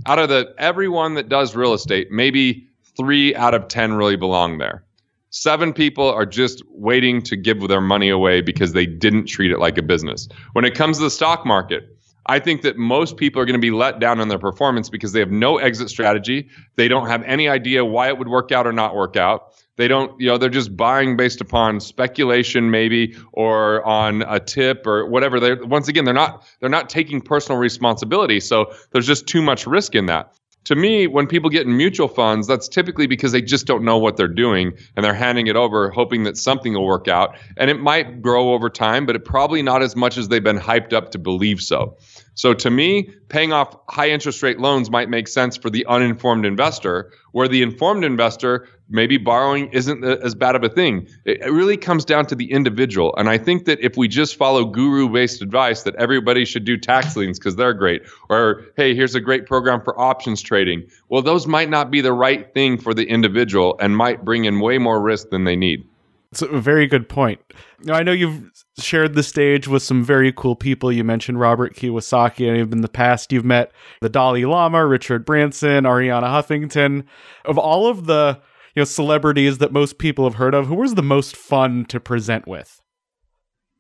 out 0.08 0.18
of 0.18 0.30
the 0.30 0.54
everyone 0.58 1.14
that 1.14 1.30
does 1.30 1.56
real 1.56 1.74
estate, 1.74 2.10
maybe 2.10 2.68
three 2.98 3.36
out 3.36 3.54
of 3.54 3.68
10 3.68 3.94
really 3.94 4.16
belong 4.16 4.58
there. 4.58 4.84
Seven 5.30 5.72
people 5.72 6.10
are 6.10 6.26
just 6.26 6.64
waiting 6.70 7.22
to 7.22 7.36
give 7.36 7.68
their 7.68 7.80
money 7.80 8.10
away 8.10 8.42
because 8.42 8.74
they 8.74 8.86
didn't 8.86 9.28
treat 9.28 9.52
it 9.52 9.60
like 9.60 9.78
a 9.78 9.84
business. 9.84 10.28
When 10.54 10.66
it 10.66 10.74
comes 10.74 10.98
to 10.98 11.04
the 11.04 11.12
stock 11.12 11.46
market, 11.46 11.96
I 12.26 12.40
think 12.40 12.64
that 12.64 12.76
most 12.78 13.18
people 13.18 13.42
are 13.42 13.46
going 13.46 13.54
to 13.54 13.62
be 13.62 13.72
let 13.72 14.00
down 14.00 14.20
on 14.20 14.28
their 14.28 14.40
performance 14.40 14.90
because 14.90 15.12
they 15.12 15.20
have 15.20 15.32
no 15.32 15.58
exit 15.58 15.90
strategy. 15.90 16.50
They 16.76 16.88
don't 16.88 17.08
have 17.08 17.24
any 17.24 17.48
idea 17.48 17.86
why 17.86 18.08
it 18.08 18.18
would 18.18 18.28
work 18.28 18.52
out 18.52 18.66
or 18.66 18.74
not 18.74 18.96
work 18.96 19.16
out. 19.16 19.54
They 19.78 19.88
don't, 19.88 20.20
you 20.20 20.28
know, 20.28 20.38
they're 20.38 20.50
just 20.50 20.76
buying 20.76 21.18
based 21.18 21.42
upon 21.42 21.80
speculation, 21.80 22.72
maybe, 22.72 23.16
or 23.32 23.84
on 23.86 24.22
a 24.24 24.40
tip 24.40 24.86
or 24.86 25.08
whatever. 25.08 25.40
They're 25.40 25.64
once 25.64 25.88
again, 25.88 26.06
they're 26.06 26.14
not 26.14 26.46
they're 26.60 26.70
not 26.70 26.90
taking 26.90 27.22
personal 27.22 27.60
responsibility. 27.60 28.40
So 28.40 28.74
there's 28.92 29.08
just 29.08 29.28
too 29.28 29.42
much 29.42 29.66
risk 29.66 29.96
in 29.96 30.08
that 30.08 30.34
to 30.66 30.76
me, 30.76 31.08
when 31.08 31.26
people 31.28 31.50
get 31.50 31.66
in 31.66 31.76
mutual 31.76 32.08
funds, 32.08 32.48
that's 32.48 32.68
typically 32.68 33.08
because 33.08 33.32
they 33.32 33.42
just 33.42 33.66
don't 33.66 33.84
know 33.84 33.98
what 33.98 34.16
they're 34.16 34.28
doing 34.28 34.74
and 34.96 35.04
they're 35.04 35.14
handing 35.14 35.48
it 35.48 35.56
over, 35.56 35.90
hoping 35.90 36.24
that 36.24 36.38
something 36.38 36.74
will 36.74 36.86
work 36.86 37.08
out. 37.08 37.36
And 37.58 37.70
it 37.70 37.80
might 37.80 38.22
grow 38.22 38.54
over 38.54 38.70
time, 38.70 39.06
but 39.06 39.16
it 39.16 39.26
probably 39.26 39.64
not 39.64 39.82
as 39.82 39.96
much 39.96 40.18
as 40.18 40.28
they've 40.28 40.44
been 40.44 40.60
hyped 40.60 40.94
up 40.94 41.12
to 41.12 41.18
believe 41.18 41.62
so. 41.62 41.98
So 42.34 42.54
to 42.54 42.70
me, 42.70 43.10
paying 43.28 43.52
off 43.52 43.76
high 43.90 44.10
interest 44.10 44.42
rate 44.42 44.60
loans 44.60 44.90
might 44.90 45.10
make 45.10 45.28
sense 45.28 45.58
for 45.58 45.70
the 45.70 45.86
uninformed 45.86 46.46
investor, 46.46 47.12
where 47.34 47.48
the 47.48 47.62
informed 47.62 48.04
investor 48.04 48.68
maybe 48.90 49.18
borrowing 49.18 49.70
isn't 49.72 50.04
as 50.04 50.36
bad 50.36 50.56
of 50.56 50.64
a 50.64 50.70
thing. 50.70 51.08
It 51.26 51.52
really 51.52 51.78
comes 51.78 52.04
down 52.04 52.26
to 52.28 52.36
the 52.36 52.52
individual. 52.52 53.14
And 53.18 53.30
I 53.30 53.38
think 53.38 53.66
that 53.66 53.80
if 53.80 53.96
we 53.96 54.08
just 54.08 54.36
follow 54.36 54.66
guru 54.66 55.10
based 55.10 55.42
advice 55.42 55.84
that 55.84 55.96
everybody 55.96 56.46
should 56.46 56.66
do 56.66 56.78
tax 56.78 57.16
liens 57.16 57.40
because 57.40 57.56
they're 57.56 57.74
great, 57.74 58.04
or 58.30 58.66
hey, 58.76 58.96
here's 58.96 59.16
a 59.16 59.22
great 59.22 59.46
program 59.46 59.82
for 59.82 59.98
options 60.00 60.42
trading, 60.42 60.90
well, 61.10 61.22
those 61.22 61.48
might 61.48 61.70
not 61.70 61.92
be 61.92 62.02
the 62.02 62.14
right 62.14 62.54
thing 62.54 62.78
for 62.78 62.94
the 62.94 63.06
individual 63.06 63.78
and 63.80 63.96
might 63.96 64.26
bring 64.26 64.46
in 64.46 64.60
way 64.60 64.78
more 64.78 65.02
risk 65.02 65.30
than 65.30 65.44
they 65.44 65.56
need. 65.56 65.88
It's 66.32 66.42
a 66.42 66.62
very 66.62 66.88
good 66.88 67.10
point. 67.10 67.42
Now, 67.84 67.96
I 67.96 68.04
know 68.04 68.14
you've 68.14 68.50
shared 68.80 69.16
the 69.16 69.24
stage 69.24 69.68
with 69.68 69.84
some 69.84 70.02
very 70.02 70.32
cool 70.32 70.56
people. 70.56 70.90
You 70.92 71.04
mentioned 71.04 71.42
Robert 71.42 71.76
Kiyosaki, 71.76 72.48
and 72.48 72.74
in 72.74 72.82
the 72.82 72.88
past, 72.88 73.34
you've 73.34 73.44
met 73.44 73.72
the 74.00 74.08
Dalai 74.08 74.46
Lama, 74.46 74.86
Richard 74.86 75.26
Branson, 75.26 75.84
Arianna 75.84 76.24
Huffington. 76.24 77.04
Of 77.44 77.58
all 77.58 77.88
of 77.88 78.06
the 78.06 78.40
you 78.76 78.80
know 78.80 78.86
celebrities 78.86 79.58
that 79.58 79.74
most 79.74 79.98
people 79.98 80.24
have 80.24 80.36
heard 80.36 80.54
of, 80.54 80.68
who 80.68 80.76
was 80.76 80.96
the 80.96 81.04
most 81.04 81.36
fun 81.36 81.84
to 81.86 82.00
present 82.00 82.48
with? 82.48 82.82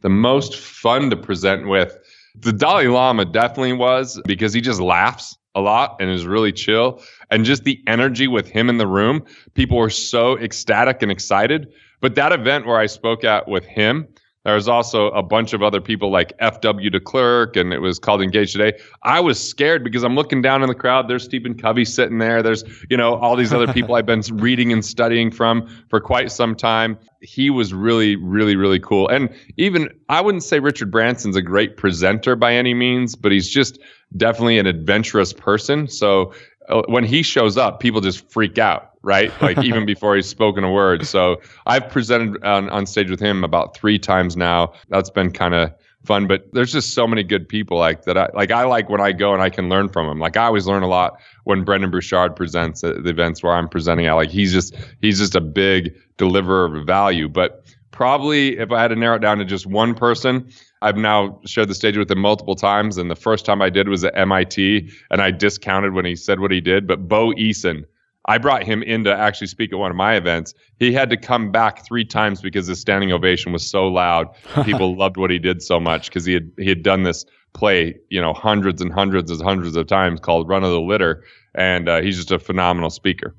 The 0.01 0.09
most 0.09 0.57
fun 0.57 1.09
to 1.11 1.15
present 1.15 1.69
with, 1.69 1.95
the 2.35 2.51
Dalai 2.51 2.87
Lama 2.87 3.23
definitely 3.23 3.73
was 3.73 4.19
because 4.25 4.51
he 4.51 4.59
just 4.59 4.81
laughs 4.81 5.37
a 5.55 5.61
lot 5.61 5.97
and 5.99 6.09
is 6.09 6.25
really 6.25 6.51
chill, 6.51 7.01
and 7.29 7.45
just 7.45 7.63
the 7.63 7.81
energy 7.87 8.27
with 8.27 8.49
him 8.49 8.69
in 8.69 8.77
the 8.77 8.87
room, 8.87 9.23
people 9.53 9.77
were 9.77 9.89
so 9.89 10.37
ecstatic 10.37 11.01
and 11.01 11.11
excited. 11.11 11.71
But 12.01 12.15
that 12.15 12.31
event 12.31 12.65
where 12.65 12.77
I 12.77 12.87
spoke 12.87 13.23
at 13.23 13.47
with 13.47 13.65
him, 13.65 14.07
there 14.43 14.55
was 14.55 14.67
also 14.67 15.11
a 15.11 15.21
bunch 15.21 15.53
of 15.53 15.61
other 15.61 15.79
people 15.79 16.09
like 16.09 16.33
F.W. 16.39 16.89
de 16.89 16.99
Klerk, 16.99 17.55
and 17.55 17.71
it 17.71 17.77
was 17.77 17.99
called 17.99 18.23
Engage 18.23 18.53
Today. 18.53 18.73
I 19.03 19.19
was 19.19 19.39
scared 19.39 19.83
because 19.83 20.01
I'm 20.03 20.15
looking 20.15 20.41
down 20.41 20.63
in 20.63 20.67
the 20.67 20.73
crowd. 20.73 21.07
There's 21.07 21.23
Stephen 21.23 21.55
Covey 21.55 21.85
sitting 21.85 22.17
there. 22.17 22.41
There's, 22.41 22.63
you 22.89 22.97
know, 22.97 23.15
all 23.17 23.35
these 23.35 23.53
other 23.53 23.71
people 23.71 23.93
I've 23.93 24.07
been 24.07 24.23
reading 24.31 24.73
and 24.73 24.83
studying 24.83 25.29
from 25.29 25.67
for 25.89 26.01
quite 26.01 26.31
some 26.31 26.55
time. 26.55 26.97
He 27.21 27.51
was 27.51 27.71
really, 27.71 28.15
really, 28.15 28.55
really 28.55 28.79
cool. 28.79 29.07
And 29.09 29.29
even, 29.57 29.89
I 30.09 30.21
wouldn't 30.21 30.43
say 30.43 30.59
Richard 30.59 30.89
Branson's 30.89 31.35
a 31.35 31.41
great 31.43 31.77
presenter 31.77 32.35
by 32.35 32.55
any 32.55 32.73
means, 32.73 33.15
but 33.15 33.31
he's 33.31 33.47
just 33.47 33.77
definitely 34.17 34.57
an 34.57 34.65
adventurous 34.65 35.33
person. 35.33 35.87
So 35.87 36.33
uh, 36.67 36.81
when 36.87 37.03
he 37.03 37.21
shows 37.21 37.57
up, 37.57 37.79
people 37.79 38.01
just 38.01 38.27
freak 38.31 38.57
out 38.57 38.90
right? 39.03 39.31
Like 39.41 39.63
even 39.63 39.85
before 39.85 40.15
he's 40.15 40.27
spoken 40.27 40.63
a 40.63 40.71
word. 40.71 41.05
So 41.05 41.41
I've 41.65 41.89
presented 41.89 42.43
on, 42.43 42.69
on 42.69 42.85
stage 42.85 43.09
with 43.09 43.19
him 43.19 43.43
about 43.43 43.75
three 43.75 43.97
times 43.97 44.37
now. 44.37 44.73
That's 44.89 45.09
been 45.09 45.31
kind 45.31 45.53
of 45.53 45.73
fun, 46.05 46.27
but 46.27 46.47
there's 46.53 46.71
just 46.71 46.93
so 46.93 47.07
many 47.07 47.23
good 47.23 47.47
people 47.47 47.77
like 47.77 48.03
that. 48.03 48.17
I 48.17 48.29
like, 48.33 48.51
I 48.51 48.63
like 48.65 48.89
when 48.89 49.01
I 49.01 49.11
go 49.11 49.33
and 49.33 49.41
I 49.41 49.49
can 49.49 49.69
learn 49.69 49.89
from 49.89 50.07
them. 50.07 50.19
Like 50.19 50.37
I 50.37 50.45
always 50.45 50.67
learn 50.67 50.83
a 50.83 50.87
lot 50.87 51.19
when 51.43 51.63
Brendon 51.63 51.91
Burchard 51.91 52.35
presents 52.35 52.83
at 52.83 53.03
the 53.03 53.09
events 53.09 53.43
where 53.43 53.53
I'm 53.53 53.67
presenting 53.67 54.05
at, 54.07 54.13
like 54.13 54.29
he's 54.29 54.53
just, 54.53 54.75
he's 55.01 55.19
just 55.19 55.35
a 55.35 55.41
big 55.41 55.95
deliverer 56.17 56.65
of 56.65 56.85
value, 56.85 57.27
but 57.27 57.65
probably 57.91 58.57
if 58.57 58.71
I 58.71 58.81
had 58.81 58.89
to 58.89 58.95
narrow 58.95 59.17
it 59.17 59.21
down 59.21 59.37
to 59.39 59.45
just 59.45 59.65
one 59.65 59.93
person, 59.93 60.49
I've 60.81 60.97
now 60.97 61.39
shared 61.45 61.67
the 61.67 61.75
stage 61.75 61.97
with 61.97 62.09
him 62.09 62.19
multiple 62.19 62.55
times. 62.55 62.97
And 62.97 63.11
the 63.11 63.15
first 63.15 63.45
time 63.45 63.61
I 63.61 63.69
did 63.69 63.87
was 63.87 64.03
at 64.03 64.17
MIT 64.17 64.89
and 65.11 65.21
I 65.21 65.31
discounted 65.31 65.93
when 65.93 66.05
he 66.05 66.15
said 66.15 66.39
what 66.39 66.51
he 66.51 66.61
did, 66.61 66.87
but 66.87 67.07
Bo 67.07 67.31
Eason 67.33 67.85
I 68.25 68.37
brought 68.37 68.63
him 68.63 68.83
in 68.83 69.03
to 69.05 69.13
actually 69.13 69.47
speak 69.47 69.73
at 69.73 69.79
one 69.79 69.89
of 69.89 69.97
my 69.97 70.15
events. 70.15 70.53
He 70.77 70.93
had 70.93 71.09
to 71.09 71.17
come 71.17 71.51
back 71.51 71.85
three 71.85 72.05
times 72.05 72.41
because 72.41 72.67
his 72.67 72.79
standing 72.79 73.11
ovation 73.11 73.51
was 73.51 73.67
so 73.67 73.87
loud. 73.87 74.27
People 74.63 74.95
loved 74.95 75.17
what 75.17 75.31
he 75.31 75.39
did 75.39 75.61
so 75.61 75.79
much 75.79 76.09
because 76.09 76.25
he 76.25 76.33
had 76.33 76.51
he 76.57 76.69
had 76.69 76.83
done 76.83 77.03
this 77.03 77.25
play, 77.53 77.97
you 78.09 78.21
know, 78.21 78.33
hundreds 78.33 78.81
and 78.81 78.93
hundreds 78.93 79.31
and 79.31 79.41
hundreds 79.41 79.75
of 79.75 79.87
times 79.87 80.19
called 80.19 80.47
Runt 80.47 80.65
of 80.65 80.71
the 80.71 80.81
Litter, 80.81 81.23
and 81.55 81.89
uh, 81.89 82.01
he's 82.01 82.17
just 82.17 82.31
a 82.31 82.39
phenomenal 82.39 82.89
speaker. 82.89 83.35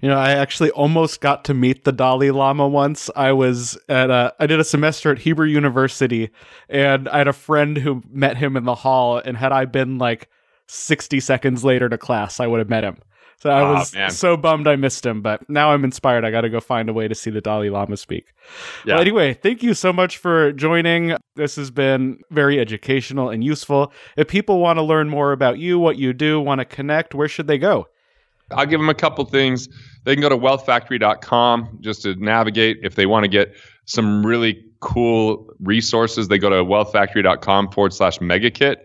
You 0.00 0.10
know, 0.10 0.18
I 0.18 0.32
actually 0.32 0.70
almost 0.72 1.22
got 1.22 1.44
to 1.46 1.54
meet 1.54 1.84
the 1.84 1.92
Dalai 1.92 2.30
Lama 2.30 2.68
once. 2.68 3.08
I 3.16 3.32
was 3.32 3.78
at 3.88 4.10
a, 4.10 4.34
I 4.38 4.46
did 4.46 4.60
a 4.60 4.64
semester 4.64 5.10
at 5.10 5.20
Hebrew 5.20 5.46
University, 5.46 6.30
and 6.68 7.08
I 7.08 7.18
had 7.18 7.28
a 7.28 7.32
friend 7.32 7.78
who 7.78 8.02
met 8.10 8.36
him 8.36 8.56
in 8.58 8.64
the 8.64 8.74
hall. 8.74 9.16
And 9.16 9.38
had 9.38 9.52
I 9.52 9.64
been 9.64 9.96
like 9.96 10.28
60 10.66 11.18
seconds 11.20 11.64
later 11.64 11.88
to 11.88 11.96
class, 11.96 12.40
I 12.40 12.46
would 12.46 12.58
have 12.58 12.68
met 12.68 12.84
him. 12.84 12.98
So 13.38 13.50
I 13.50 13.70
was 13.70 13.94
oh, 13.94 14.08
so 14.08 14.36
bummed 14.36 14.66
I 14.66 14.76
missed 14.76 15.04
him, 15.04 15.20
but 15.20 15.48
now 15.48 15.72
I'm 15.72 15.84
inspired. 15.84 16.24
I 16.24 16.30
got 16.30 16.40
to 16.40 16.48
go 16.48 16.58
find 16.58 16.88
a 16.88 16.94
way 16.94 17.06
to 17.06 17.14
see 17.14 17.30
the 17.30 17.42
Dalai 17.42 17.68
Lama 17.68 17.96
speak. 17.96 18.32
Yeah. 18.86 18.94
Well, 18.94 19.02
anyway, 19.02 19.34
thank 19.34 19.62
you 19.62 19.74
so 19.74 19.92
much 19.92 20.16
for 20.16 20.52
joining. 20.52 21.14
This 21.34 21.56
has 21.56 21.70
been 21.70 22.20
very 22.30 22.58
educational 22.58 23.28
and 23.28 23.44
useful. 23.44 23.92
If 24.16 24.28
people 24.28 24.58
want 24.60 24.78
to 24.78 24.82
learn 24.82 25.10
more 25.10 25.32
about 25.32 25.58
you, 25.58 25.78
what 25.78 25.98
you 25.98 26.14
do, 26.14 26.40
want 26.40 26.60
to 26.60 26.64
connect, 26.64 27.14
where 27.14 27.28
should 27.28 27.46
they 27.46 27.58
go? 27.58 27.88
I'll 28.52 28.66
give 28.66 28.80
them 28.80 28.88
a 28.88 28.94
couple 28.94 29.24
things. 29.24 29.68
They 30.04 30.14
can 30.14 30.22
go 30.22 30.28
to 30.28 30.38
wealthfactory.com 30.38 31.78
just 31.80 32.02
to 32.02 32.14
navigate. 32.14 32.78
If 32.82 32.94
they 32.94 33.06
want 33.06 33.24
to 33.24 33.28
get 33.28 33.54
some 33.84 34.24
really 34.24 34.64
cool 34.80 35.50
resources, 35.60 36.28
they 36.28 36.38
go 36.38 36.48
to 36.50 36.64
wealthfactory.com 36.64 37.70
forward 37.72 37.92
slash 37.92 38.18
megakit, 38.18 38.76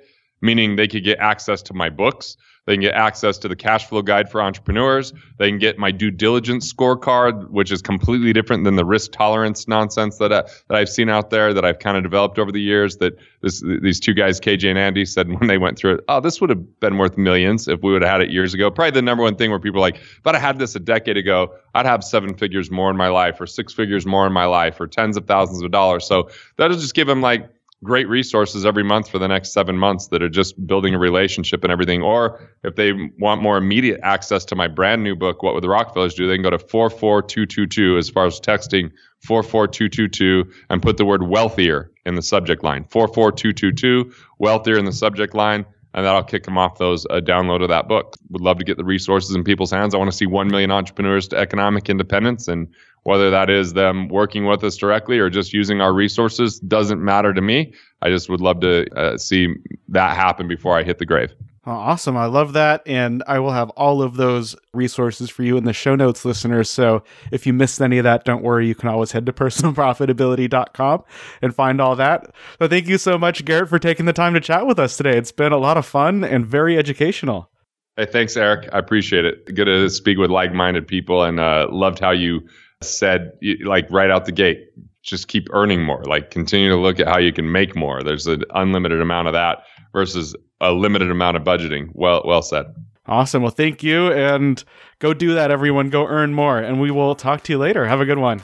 meaning 0.42 0.76
they 0.76 0.88
could 0.88 1.04
get 1.04 1.20
access 1.20 1.62
to 1.64 1.74
my 1.74 1.90
books. 1.90 2.38
They 2.68 2.76
can 2.76 2.82
get 2.82 2.94
access 2.94 3.40
to 3.40 3.48
the 3.48 3.56
cash 3.56 3.88
flow 3.88 4.04
guide 4.04 4.30
for 4.30 4.42
entrepreneurs. 4.42 5.14
They 5.40 5.50
can 5.50 5.58
get 5.58 5.80
my 5.80 5.90
due 5.90 6.12
diligence 6.12 6.72
scorecard, 6.72 7.50
which 7.50 7.72
is 7.72 7.82
completely 7.82 8.34
different 8.34 8.66
than 8.66 8.76
the 8.76 8.86
risk 8.86 9.12
tolerance 9.12 9.68
nonsense 9.68 10.20
that, 10.20 10.32
I, 10.32 10.44
that 10.68 10.78
I've 10.78 10.90
seen 10.90 11.10
out 11.10 11.32
there 11.32 11.56
that 11.56 11.66
I've 11.66 11.80
kind 11.80 11.98
of 11.98 12.04
developed 12.04 12.38
over 12.38 12.52
the 12.52 12.62
years. 12.62 12.98
That 12.98 13.18
this, 13.42 13.64
these 13.82 14.00
two 14.00 14.14
guys, 14.14 14.40
KJ 14.40 14.70
and 14.70 14.78
Andy, 14.78 15.06
said 15.06 15.28
when 15.28 15.48
they 15.48 15.58
went 15.58 15.80
through 15.80 15.96
it, 15.96 16.04
oh, 16.08 16.20
this 16.20 16.40
would 16.40 16.52
have 16.52 16.80
been 16.80 17.00
worth 17.00 17.18
millions 17.18 17.68
if 17.68 17.82
we 17.82 17.92
would 17.92 18.04
have 18.04 18.12
had 18.12 18.22
it 18.22 18.30
years 18.30 18.54
ago. 18.54 18.70
Probably 18.70 18.92
the 18.92 19.02
number 19.02 19.24
one 19.24 19.36
thing 19.36 19.50
where 19.50 19.60
people 19.60 19.80
are 19.80 19.82
like, 19.82 19.96
if 19.96 20.28
I 20.28 20.38
had 20.38 20.60
this 20.60 20.76
a 20.76 20.80
decade 20.80 21.18
ago, 21.18 21.56
I'd 21.74 21.88
have 21.88 22.04
seven 22.04 22.38
figures 22.38 22.70
more 22.70 22.92
in 22.92 22.96
my 22.96 23.08
life, 23.08 23.42
or 23.42 23.48
six 23.48 23.74
figures 23.74 24.06
more 24.06 24.28
in 24.28 24.34
my 24.34 24.46
life, 24.46 24.80
or 24.80 24.86
tens 24.86 25.18
of 25.18 25.26
thousands 25.26 25.64
of 25.64 25.72
dollars. 25.72 26.06
So 26.06 26.30
that'll 26.58 26.78
just 26.78 26.94
give 26.94 27.08
them 27.08 27.22
like 27.22 27.50
great 27.84 28.08
resources 28.08 28.66
every 28.66 28.84
month 28.84 29.10
for 29.10 29.18
the 29.18 29.28
next 29.28 29.54
seven 29.54 29.78
months 29.78 30.08
that 30.08 30.22
are 30.22 30.30
just 30.30 30.66
building 30.68 30.94
a 30.94 31.00
relationship 31.00 31.64
and 31.64 31.72
everything. 31.72 32.02
Or 32.02 32.40
if 32.64 32.76
they 32.76 32.94
want 33.20 33.42
more 33.42 33.58
immediate 33.58 34.00
access 34.04 34.46
to 34.46 34.56
my 34.56 34.68
brand 34.68 35.04
new 35.04 35.16
book, 35.16 35.42
What 35.42 35.56
Would 35.56 35.64
the 35.64 35.70
Rockefellers 35.70 36.14
Do? 36.14 36.28
They 36.28 36.36
can 36.36 36.44
go 36.44 36.52
to 36.52 36.60
44222 36.60 37.98
as 37.98 38.10
far 38.10 38.28
as 38.28 38.40
texting 38.40 38.92
44222 39.26 40.52
and 40.70 40.82
put 40.82 40.98
the 40.98 41.06
word 41.06 41.24
wealthier 41.24 41.92
in 42.06 42.16
the 42.16 42.22
subject 42.22 42.64
line. 42.64 42.86
44222, 42.90 44.14
wealthier 44.38 44.78
in 44.78 44.86
the 44.86 44.94
subject 44.94 45.34
line. 45.34 45.66
And 45.94 46.06
that'll 46.06 46.24
kick 46.24 46.46
them 46.46 46.58
off 46.58 46.78
those 46.78 47.06
uh, 47.10 47.20
download 47.20 47.62
of 47.64 47.70
that 47.70 47.90
book. 47.90 48.16
Would 48.30 48.42
love 48.42 48.60
to 48.60 48.64
get 48.64 48.78
the 48.78 48.86
resources 48.86 49.36
in 49.36 49.44
people's 49.44 49.72
hands. 49.72 49.94
I 49.94 49.98
want 49.98 50.10
to 50.10 50.16
see 50.16 50.26
1 50.26 50.48
million 50.48 50.72
entrepreneurs 50.72 51.28
to 51.30 51.38
economic 51.38 51.90
independence 51.90 52.48
and 52.48 52.70
whether 53.04 53.30
that 53.32 53.50
is 53.50 53.74
them 53.74 54.08
working 54.10 54.46
with 54.46 54.64
us 54.64 54.78
directly 54.78 55.20
or 55.20 55.30
just 55.30 55.54
using 55.54 55.82
our 55.82 55.94
resources 55.94 56.60
doesn't 56.60 57.04
matter 57.04 57.34
to 57.34 57.42
me. 57.42 57.74
I 58.02 58.10
just 58.10 58.30
would 58.30 58.42
love 58.42 58.60
to 58.62 58.86
uh, 58.96 59.18
see 59.18 59.56
that 59.90 60.16
happen 60.16 60.48
before 60.48 60.78
I 60.78 60.84
hit 60.84 61.00
the 61.00 61.06
grave. 61.06 61.34
Oh, 61.64 61.74
awesome. 61.74 62.18
I 62.18 62.26
love 62.26 62.54
that. 62.54 62.82
And 62.88 63.24
I 63.28 63.38
will 63.38 63.52
have 63.52 63.70
all 63.72 64.02
of 64.02 64.16
those 64.16 64.56
resources 64.74 65.30
for 65.30 65.44
you 65.44 65.58
in 65.58 65.64
the 65.64 65.74
show 65.74 65.96
notes, 65.96 66.26
listeners. 66.26 66.72
So 66.72 67.04
if 67.32 67.46
you 67.46 67.54
missed 67.54 67.80
any 67.82 68.00
of 68.00 68.04
that, 68.04 68.26
don't 68.26 68.42
worry. 68.42 68.68
You 68.68 68.74
can 68.74 68.90
always 68.90 69.12
head 69.12 69.28
to 69.28 69.34
personalprofitability.com 69.34 71.04
and 71.44 71.54
find 71.54 71.80
all 71.80 71.96
that. 71.98 72.34
So 72.60 72.68
thank 72.68 72.88
you 72.88 72.98
so 72.98 73.20
much, 73.20 73.46
Garrett, 73.46 73.70
for 73.70 73.78
taking 73.78 74.08
the 74.08 74.14
time 74.14 74.34
to 74.34 74.40
chat 74.40 74.66
with 74.66 74.80
us 74.80 74.98
today. 74.98 75.18
It's 75.18 75.32
been 75.32 75.52
a 75.52 75.58
lot 75.58 75.78
of 75.78 75.86
fun 75.86 76.24
and 76.24 76.48
very 76.48 76.80
educational. 76.80 77.52
Hey, 77.96 78.08
thanks, 78.08 78.36
Eric. 78.36 78.68
I 78.74 78.80
appreciate 78.80 79.26
it. 79.26 79.54
Good 79.54 79.66
to 79.66 79.88
speak 79.92 80.18
with 80.18 80.32
like 80.32 80.54
minded 80.54 80.88
people 80.88 81.24
and 81.24 81.40
uh, 81.40 81.68
loved 81.70 82.00
how 82.00 82.12
you 82.12 82.42
said 82.82 83.32
like 83.64 83.90
right 83.92 84.10
out 84.10 84.26
the 84.26 84.32
gate 84.32 84.70
just 85.04 85.28
keep 85.28 85.48
earning 85.52 85.84
more. 85.84 86.04
Like 86.04 86.32
continue 86.32 86.70
to 86.70 86.76
look 86.76 87.00
at 87.00 87.08
how 87.08 87.18
you 87.18 87.34
can 87.34 87.52
make 87.52 87.76
more. 87.76 88.04
There's 88.04 88.28
an 88.28 88.44
unlimited 88.54 89.02
amount 89.02 89.28
of 89.28 89.34
that 89.34 89.64
versus 89.94 90.36
a 90.60 90.72
limited 90.72 91.10
amount 91.10 91.38
of 91.38 91.44
budgeting. 91.44 91.90
Well 91.94 92.22
well 92.26 92.42
said. 92.42 92.66
Awesome. 93.08 93.42
Well 93.42 93.52
thank 93.52 93.84
you 93.84 94.12
and 94.12 94.64
go 95.00 95.14
do 95.14 95.34
that 95.34 95.52
everyone. 95.52 95.90
Go 95.90 96.06
earn 96.06 96.34
more 96.34 96.60
and 96.60 96.80
we 96.80 96.92
will 96.92 97.16
talk 97.16 97.44
to 97.44 97.54
you 97.54 97.58
later. 97.58 97.86
Have 97.86 98.02
a 98.02 98.06
good 98.06 98.20
one. 98.20 98.42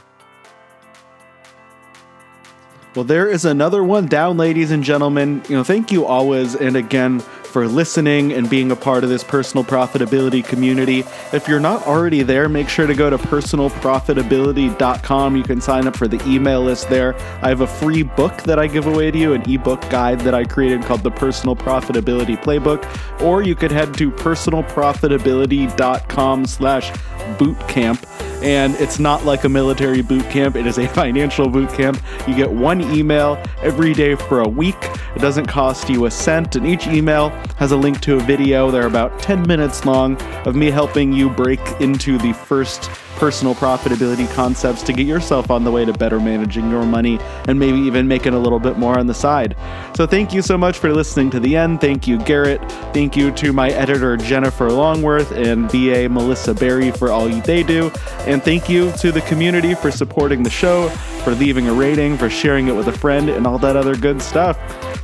Well, 2.95 3.05
there 3.05 3.29
is 3.29 3.45
another 3.45 3.83
one 3.83 4.07
down, 4.07 4.37
ladies 4.37 4.71
and 4.71 4.83
gentlemen. 4.83 5.43
You 5.47 5.57
know, 5.57 5.63
thank 5.63 5.91
you 5.91 6.07
always 6.07 6.55
and 6.55 6.75
again 6.75 7.23
for 7.47 7.67
listening 7.67 8.33
and 8.33 8.47
being 8.49 8.71
a 8.71 8.75
part 8.75 9.03
of 9.03 9.09
this 9.09 9.23
personal 9.23 9.63
profitability 9.63 10.43
community. 10.45 11.03
If 11.33 11.47
you're 11.47 11.59
not 11.59 11.87
already 11.87 12.21
there, 12.23 12.49
make 12.49 12.69
sure 12.69 12.85
to 12.85 12.93
go 12.93 13.09
to 13.09 13.17
personalprofitability.com. 13.17 15.35
You 15.35 15.41
can 15.43 15.59
sign 15.61 15.87
up 15.87 15.95
for 15.95 16.07
the 16.07 16.23
email 16.27 16.61
list 16.61 16.87
there. 16.89 17.15
I 17.41 17.49
have 17.49 17.61
a 17.61 17.67
free 17.67 18.03
book 18.03 18.43
that 18.43 18.59
I 18.59 18.67
give 18.67 18.85
away 18.85 19.09
to 19.11 19.17
you, 19.17 19.33
an 19.33 19.49
ebook 19.49 19.81
guide 19.89 20.19
that 20.21 20.35
I 20.35 20.43
created 20.43 20.83
called 20.83 21.01
the 21.03 21.11
Personal 21.11 21.55
Profitability 21.55 22.37
Playbook. 22.37 22.85
Or 23.21 23.41
you 23.41 23.55
could 23.55 23.71
head 23.71 23.93
to 23.95 24.11
personalprofitability.com 24.11 26.45
slash 26.45 26.91
bootcamp 27.37 28.26
and 28.41 28.75
it's 28.75 28.99
not 28.99 29.25
like 29.25 29.43
a 29.43 29.49
military 29.49 30.01
boot 30.01 30.23
camp. 30.29 30.55
It 30.55 30.67
is 30.67 30.77
a 30.77 30.87
financial 30.99 31.49
boot 31.49 31.69
camp. 31.69 32.01
You 32.27 32.35
get 32.35 32.51
one 32.51 32.81
email 32.81 33.41
every 33.61 33.93
day 33.93 34.15
for 34.15 34.41
a 34.41 34.47
week. 34.47 34.77
It 35.15 35.19
doesn't 35.19 35.47
cost 35.47 35.89
you 35.89 36.05
a 36.05 36.11
cent, 36.11 36.55
and 36.55 36.65
each 36.65 36.87
email 36.87 37.29
has 37.57 37.71
a 37.71 37.77
link 37.77 37.99
to 38.01 38.15
a 38.15 38.19
video. 38.19 38.71
They're 38.71 38.87
about 38.87 39.19
10 39.19 39.47
minutes 39.47 39.85
long 39.85 40.21
of 40.45 40.55
me 40.55 40.69
helping 40.69 41.13
you 41.13 41.29
break 41.29 41.59
into 41.79 42.17
the 42.17 42.33
first 42.33 42.89
personal 43.17 43.55
profitability 43.55 44.31
concepts 44.33 44.83
to 44.83 44.93
get 44.93 45.07
yourself 45.07 45.49
on 45.49 45.63
the 45.63 45.71
way 45.71 45.83
to 45.83 45.91
better 45.91 46.19
managing 46.19 46.69
your 46.69 46.85
money 46.85 47.19
and 47.47 47.59
maybe 47.59 47.77
even 47.79 48.07
making 48.07 48.33
a 48.33 48.39
little 48.39 48.59
bit 48.59 48.77
more 48.77 48.97
on 48.97 49.07
the 49.07 49.13
side. 49.13 49.55
So, 49.95 50.05
thank 50.05 50.33
you 50.33 50.41
so 50.41 50.57
much 50.57 50.77
for 50.77 50.93
listening 50.93 51.29
to 51.31 51.39
the 51.39 51.57
end. 51.57 51.81
Thank 51.81 52.07
you, 52.07 52.19
Garrett. 52.19 52.61
Thank 52.93 53.17
you 53.17 53.31
to 53.31 53.51
my 53.51 53.69
editor, 53.69 54.17
Jennifer 54.17 54.71
Longworth, 54.71 55.31
and 55.31 55.69
VA 55.71 56.07
Melissa 56.07 56.53
Berry 56.53 56.91
for 56.91 57.11
all 57.11 57.27
they 57.27 57.63
do. 57.63 57.91
And 58.21 58.43
thank 58.43 58.69
you 58.69 58.91
to 58.93 59.11
the 59.11 59.21
community 59.21 59.73
for 59.73 59.91
supporting 59.91 60.43
the 60.43 60.49
show, 60.49 60.89
for 61.23 61.33
leaving 61.33 61.67
a 61.67 61.73
rating, 61.73 62.17
for 62.17 62.29
sharing 62.29 62.67
it 62.67 62.75
with 62.75 62.87
a 62.87 62.97
friend, 62.97 63.29
and 63.29 63.47
all 63.47 63.57
that 63.59 63.75
other 63.75 63.95
good 63.95 64.21
stuff. 64.21 64.57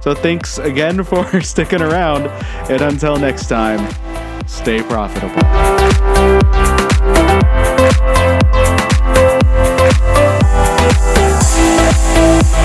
So, 0.03 0.13
thanks 0.13 0.59
again 0.59 1.03
for 1.03 1.41
sticking 1.41 1.81
around. 1.81 2.27
And 2.69 2.81
until 2.81 3.17
next 3.17 3.47
time, 3.47 3.89
stay 4.47 4.83
profitable. 4.83 6.72
Thank 12.23 12.62